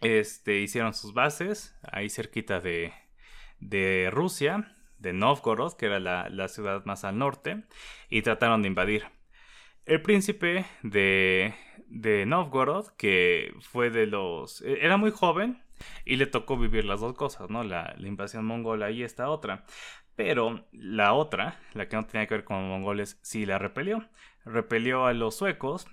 Este, 0.00 0.60
hicieron 0.60 0.94
sus 0.94 1.12
bases 1.12 1.78
ahí 1.92 2.10
cerquita 2.10 2.58
de, 2.58 2.92
de 3.60 4.08
Rusia, 4.10 4.74
de 4.98 5.12
Novgorod, 5.12 5.74
que 5.76 5.86
era 5.86 6.00
la, 6.00 6.28
la 6.30 6.48
ciudad 6.48 6.84
más 6.84 7.04
al 7.04 7.18
norte, 7.18 7.64
y 8.08 8.22
trataron 8.22 8.62
de 8.62 8.68
invadir. 8.68 9.04
El 9.86 10.02
príncipe 10.02 10.66
de, 10.82 11.54
de 11.90 12.24
Novgorod, 12.24 12.88
que 12.96 13.54
fue 13.60 13.90
de 13.90 14.06
los... 14.06 14.62
E, 14.62 14.84
era 14.84 14.96
muy 14.96 15.10
joven 15.10 15.62
y 16.04 16.16
le 16.16 16.26
tocó 16.26 16.56
vivir 16.56 16.84
las 16.84 17.00
dos 17.00 17.14
cosas, 17.14 17.50
¿no? 17.50 17.64
La, 17.64 17.94
invasión 17.98 18.44
mongola 18.44 18.90
y 18.90 19.02
esta 19.02 19.28
otra. 19.28 19.64
Pero 20.16 20.66
la 20.72 21.12
otra, 21.14 21.58
la 21.74 21.88
que 21.88 21.96
no 21.96 22.06
tenía 22.06 22.26
que 22.26 22.34
ver 22.34 22.44
con 22.44 22.68
mongoles, 22.68 23.18
sí 23.22 23.46
la 23.46 23.58
repelió. 23.58 24.08
Repelió 24.44 25.06
a 25.06 25.12
los 25.12 25.36
suecos 25.36 25.86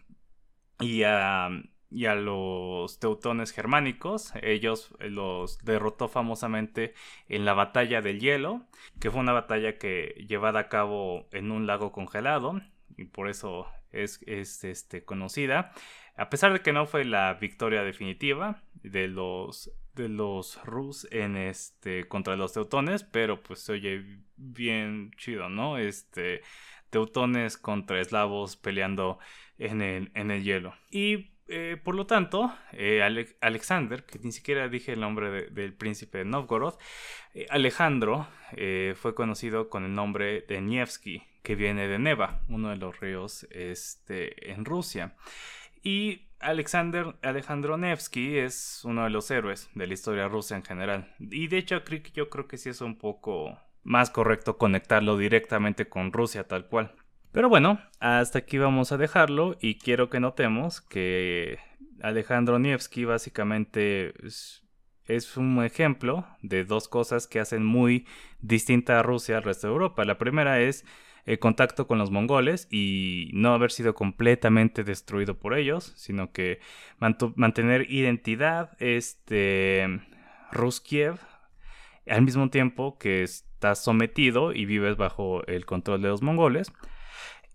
y 0.80 1.04
a, 1.04 1.50
y 1.90 2.06
a 2.06 2.16
los 2.16 3.00
teutones 3.00 3.52
germánicos. 3.52 4.34
Ellos 4.42 4.96
los 5.00 5.60
derrotó 5.60 6.08
famosamente 6.10 6.94
en 7.28 7.46
la 7.46 7.54
batalla 7.54 8.02
del 8.02 8.20
hielo, 8.20 8.66
que 9.00 9.12
fue 9.12 9.22
una 9.22 9.34
batalla 9.34 9.78
que 9.78 10.26
llevada 10.28 10.62
a 10.62 10.70
cabo 10.70 11.28
en 11.32 11.52
un 11.52 11.68
lago 11.68 11.92
congelado 11.92 12.62
y 12.98 13.06
por 13.06 13.30
eso 13.30 13.68
es, 13.92 14.22
este, 14.26 15.04
conocida. 15.04 15.72
A 16.16 16.30
pesar 16.30 16.54
de 16.54 16.62
que 16.62 16.74
no 16.74 16.86
fue 16.86 17.06
la 17.06 17.34
victoria 17.36 17.84
definitiva, 17.84 18.64
de 18.84 19.08
los 19.08 19.72
de 19.94 20.10
los 20.10 20.64
Rus 20.64 21.08
en 21.12 21.36
este 21.38 22.08
contra 22.08 22.36
los 22.36 22.54
teutones, 22.54 23.04
pero 23.04 23.42
pues 23.42 23.60
se 23.62 23.74
oye 23.74 24.20
bien 24.36 25.12
chido, 25.18 25.50
¿no? 25.50 25.78
Este 25.80 26.42
teutones 26.90 27.58
contra 27.58 28.00
eslavos 28.00 28.56
peleando 28.56 29.20
en 29.58 29.82
el, 29.82 30.12
en 30.14 30.32
el 30.32 30.44
hielo. 30.44 30.76
Y 30.92 31.32
eh, 31.50 31.78
por 31.82 31.96
lo 31.96 32.06
tanto, 32.06 32.54
eh, 32.74 33.02
Alexander, 33.42 34.04
que 34.04 34.20
ni 34.20 34.32
siquiera 34.32 34.68
dije 34.68 34.94
el 34.94 35.00
nombre 35.00 35.50
del 35.50 35.74
príncipe 35.74 36.20
de 36.20 36.26
Novgorod, 36.26 36.76
eh, 37.34 37.48
Alejandro 37.50 38.28
fue 38.96 39.14
conocido 39.14 39.70
con 39.70 39.84
el 39.84 39.94
nombre 39.94 40.42
de 40.42 40.62
Nevsky, 40.62 41.22
que 41.48 41.56
viene 41.56 41.88
de 41.88 41.98
Neva, 41.98 42.42
uno 42.50 42.72
de 42.72 42.76
los 42.76 43.00
ríos 43.00 43.48
este, 43.52 44.52
en 44.52 44.66
Rusia. 44.66 45.16
Y 45.82 46.24
Alexander 46.42 47.16
Alejandro 47.22 47.78
Nevsky 47.78 48.38
es 48.38 48.82
uno 48.84 49.06
de 49.06 49.12
los 49.12 49.32
héroes 49.32 49.70
de 49.74 49.88
la 49.88 49.94
historia 49.94 50.28
rusa 50.28 50.58
en 50.58 50.66
general. 50.66 51.16
Y 51.20 51.48
de 51.48 51.60
hecho 51.60 51.82
yo 52.14 52.30
creo 52.30 52.50
que 52.50 52.58
sí 52.58 52.68
es 52.68 52.82
un 52.82 52.98
poco 52.98 53.58
más 53.84 54.10
correcto 54.10 54.58
conectarlo 54.58 55.16
directamente 55.16 55.88
con 55.88 56.12
Rusia 56.12 56.44
tal 56.44 56.68
cual. 56.68 56.94
Pero 57.32 57.48
bueno, 57.48 57.80
hasta 58.02 58.40
aquí 58.40 58.58
vamos 58.58 58.92
a 58.92 58.98
dejarlo 58.98 59.56
y 59.62 59.76
quiero 59.78 60.10
que 60.10 60.20
notemos 60.20 60.82
que 60.82 61.60
Alejandro 62.02 62.60
Nevsky 62.60 63.06
básicamente 63.06 64.14
es, 64.22 64.66
un 65.38 65.64
ejemplo 65.64 66.28
de 66.42 66.66
dos 66.66 66.90
cosas 66.90 67.26
que 67.26 67.40
hacen 67.40 67.64
muy 67.64 68.06
distinta 68.42 69.00
a 69.00 69.04
Rusia 69.04 69.38
al 69.38 69.44
resto 69.44 69.68
de 69.68 69.72
Europa. 69.72 70.04
La 70.04 70.18
primera 70.18 70.60
es 70.60 70.84
el 71.28 71.40
contacto 71.40 71.88
con 71.88 71.98
los 71.98 72.10
mongoles 72.10 72.68
y 72.72 73.30
no 73.34 73.54
haber 73.54 73.72
sido 73.72 73.94
completamente 73.94 74.86
destruido 74.86 75.38
por 75.38 75.54
ellos, 75.56 75.94
sino 75.98 76.32
que 76.32 76.60
mantener 77.00 77.92
identidad 77.92 78.72
este 78.80 80.00
Ruskiev 80.54 81.20
al 82.10 82.22
mismo 82.22 82.50
tiempo 82.50 82.98
que 82.98 83.24
estás 83.24 83.84
sometido 83.84 84.54
y 84.54 84.66
vives 84.66 84.96
bajo 84.96 85.46
el 85.48 85.66
control 85.66 86.02
de 86.02 86.08
los 86.08 86.22
mongoles 86.22 86.72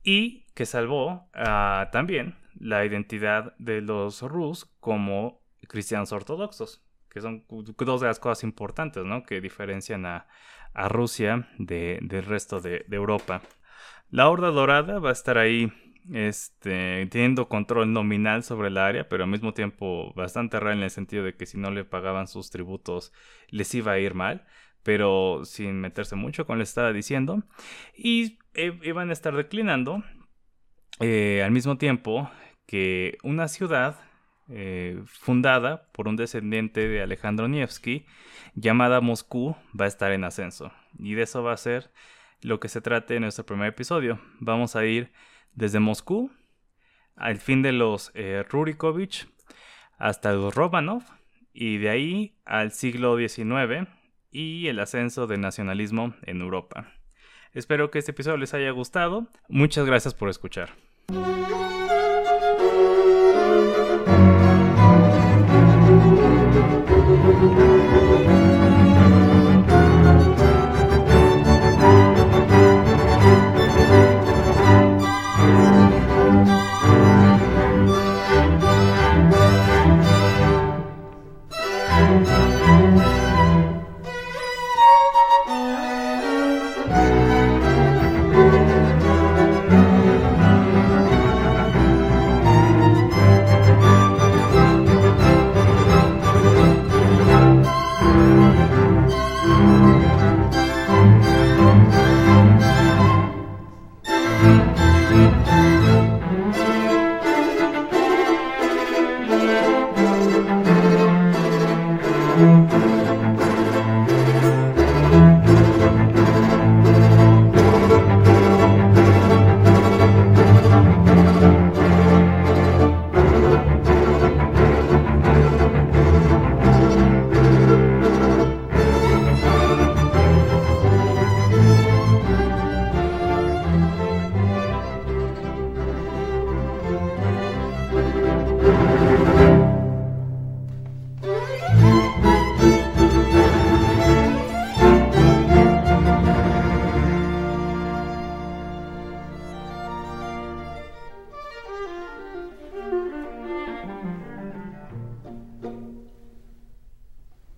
y 0.04 0.44
que 0.54 0.66
salvó 0.66 1.30
ah, 1.32 1.88
también 1.92 2.36
la 2.60 2.84
identidad 2.84 3.54
de 3.56 3.80
los 3.80 4.20
Rus 4.20 4.66
como 4.80 5.40
cristianos 5.66 6.12
ortodoxos, 6.12 6.84
que 7.08 7.22
son 7.22 7.46
dos 7.48 8.00
de 8.02 8.06
las 8.06 8.20
cosas 8.20 8.44
importantes 8.44 9.02
¿no? 9.02 9.22
que 9.22 9.40
diferencian 9.40 10.04
a, 10.04 10.26
Rusia 10.74 11.50
del 11.58 12.24
resto 12.24 12.58
de 12.60 12.86
Europa. 12.90 13.42
La 14.11 14.28
Horda 14.28 14.51
Dorada 14.51 14.99
va 14.99 15.11
a 15.11 15.12
estar 15.12 15.39
ahí 15.39 15.72
este, 16.12 17.07
teniendo 17.07 17.49
control 17.49 17.93
nominal 17.93 18.43
sobre 18.43 18.68
el 18.68 18.78
área, 18.78 19.09
pero 19.09 19.24
al 19.24 19.30
mismo 19.30 19.55
tiempo 19.55 20.12
bastante 20.14 20.59
real 20.61 20.78
en 20.78 20.85
el 20.85 20.91
sentido 20.91 21.24
de 21.24 21.37
que 21.37 21.47
si 21.47 21.59
no 21.59 21.70
le 21.70 21.85
pagaban 21.85 22.26
sus 22.26 22.51
tributos 22.51 23.12
les 23.49 23.74
iba 23.74 23.93
a 23.93 23.99
ir 23.99 24.14
mal, 24.14 24.45
pero 24.83 25.45
sin 25.45 25.80
meterse 25.80 26.16
mucho, 26.16 26.47
como 26.47 26.59
les 26.59 26.70
estaba 26.70 26.93
diciendo. 26.93 27.43
Y 27.97 28.39
eh, 28.55 28.78
iban 28.83 29.11
a 29.11 29.12
estar 29.12 29.35
declinando 29.35 30.03
eh, 31.01 31.43
al 31.45 31.53
mismo 31.53 31.78
tiempo 31.78 32.30
que 32.66 33.18
una 33.22 33.49
ciudad 33.49 34.01
eh, 34.49 35.01
fundada 35.07 35.89
por 35.93 36.09
un 36.09 36.16
descendiente 36.16 36.89
de 36.89 37.01
Alejandro 37.01 37.49
Nevsky 37.49 38.05
llamada 38.55 39.01
Moscú 39.01 39.57
va 39.78 39.85
a 39.87 39.89
estar 39.89 40.12
en 40.12 40.24
ascenso. 40.24 40.72
Y 40.99 41.14
de 41.14 41.22
eso 41.22 41.43
va 41.43 41.53
a 41.53 41.57
ser 41.57 41.91
lo 42.43 42.61
que 42.61 42.68
se 42.68 42.80
trate 42.80 43.16
en 43.16 43.22
nuestro 43.22 43.47
primer 43.47 43.68
episodio. 43.68 44.20
Vamos 44.40 44.76
a 44.76 44.84
ir 44.84 45.12
desde 45.55 45.80
Moscú 45.80 46.30
al 47.16 47.38
fin 47.38 47.62
de 47.62 47.72
los 47.72 48.11
eh, 48.14 48.45
Rurikovich 48.49 49.28
hasta 49.99 50.32
los 50.32 50.55
Romanov 50.55 51.03
y 51.53 51.78
de 51.78 51.90
ahí 51.90 52.36
al 52.45 52.72
siglo 52.72 53.16
XIX 53.16 53.88
y 54.30 54.66
el 54.68 54.80
ascenso 54.80 55.26
del 55.26 55.40
nacionalismo 55.40 56.14
en 56.22 56.40
Europa. 56.40 56.93
Espero 57.53 57.90
que 57.90 57.99
este 57.99 58.12
episodio 58.12 58.38
les 58.38 58.55
haya 58.55 58.70
gustado. 58.70 59.28
Muchas 59.49 59.84
gracias 59.86 60.14
por 60.14 60.30
escuchar. 60.30 60.70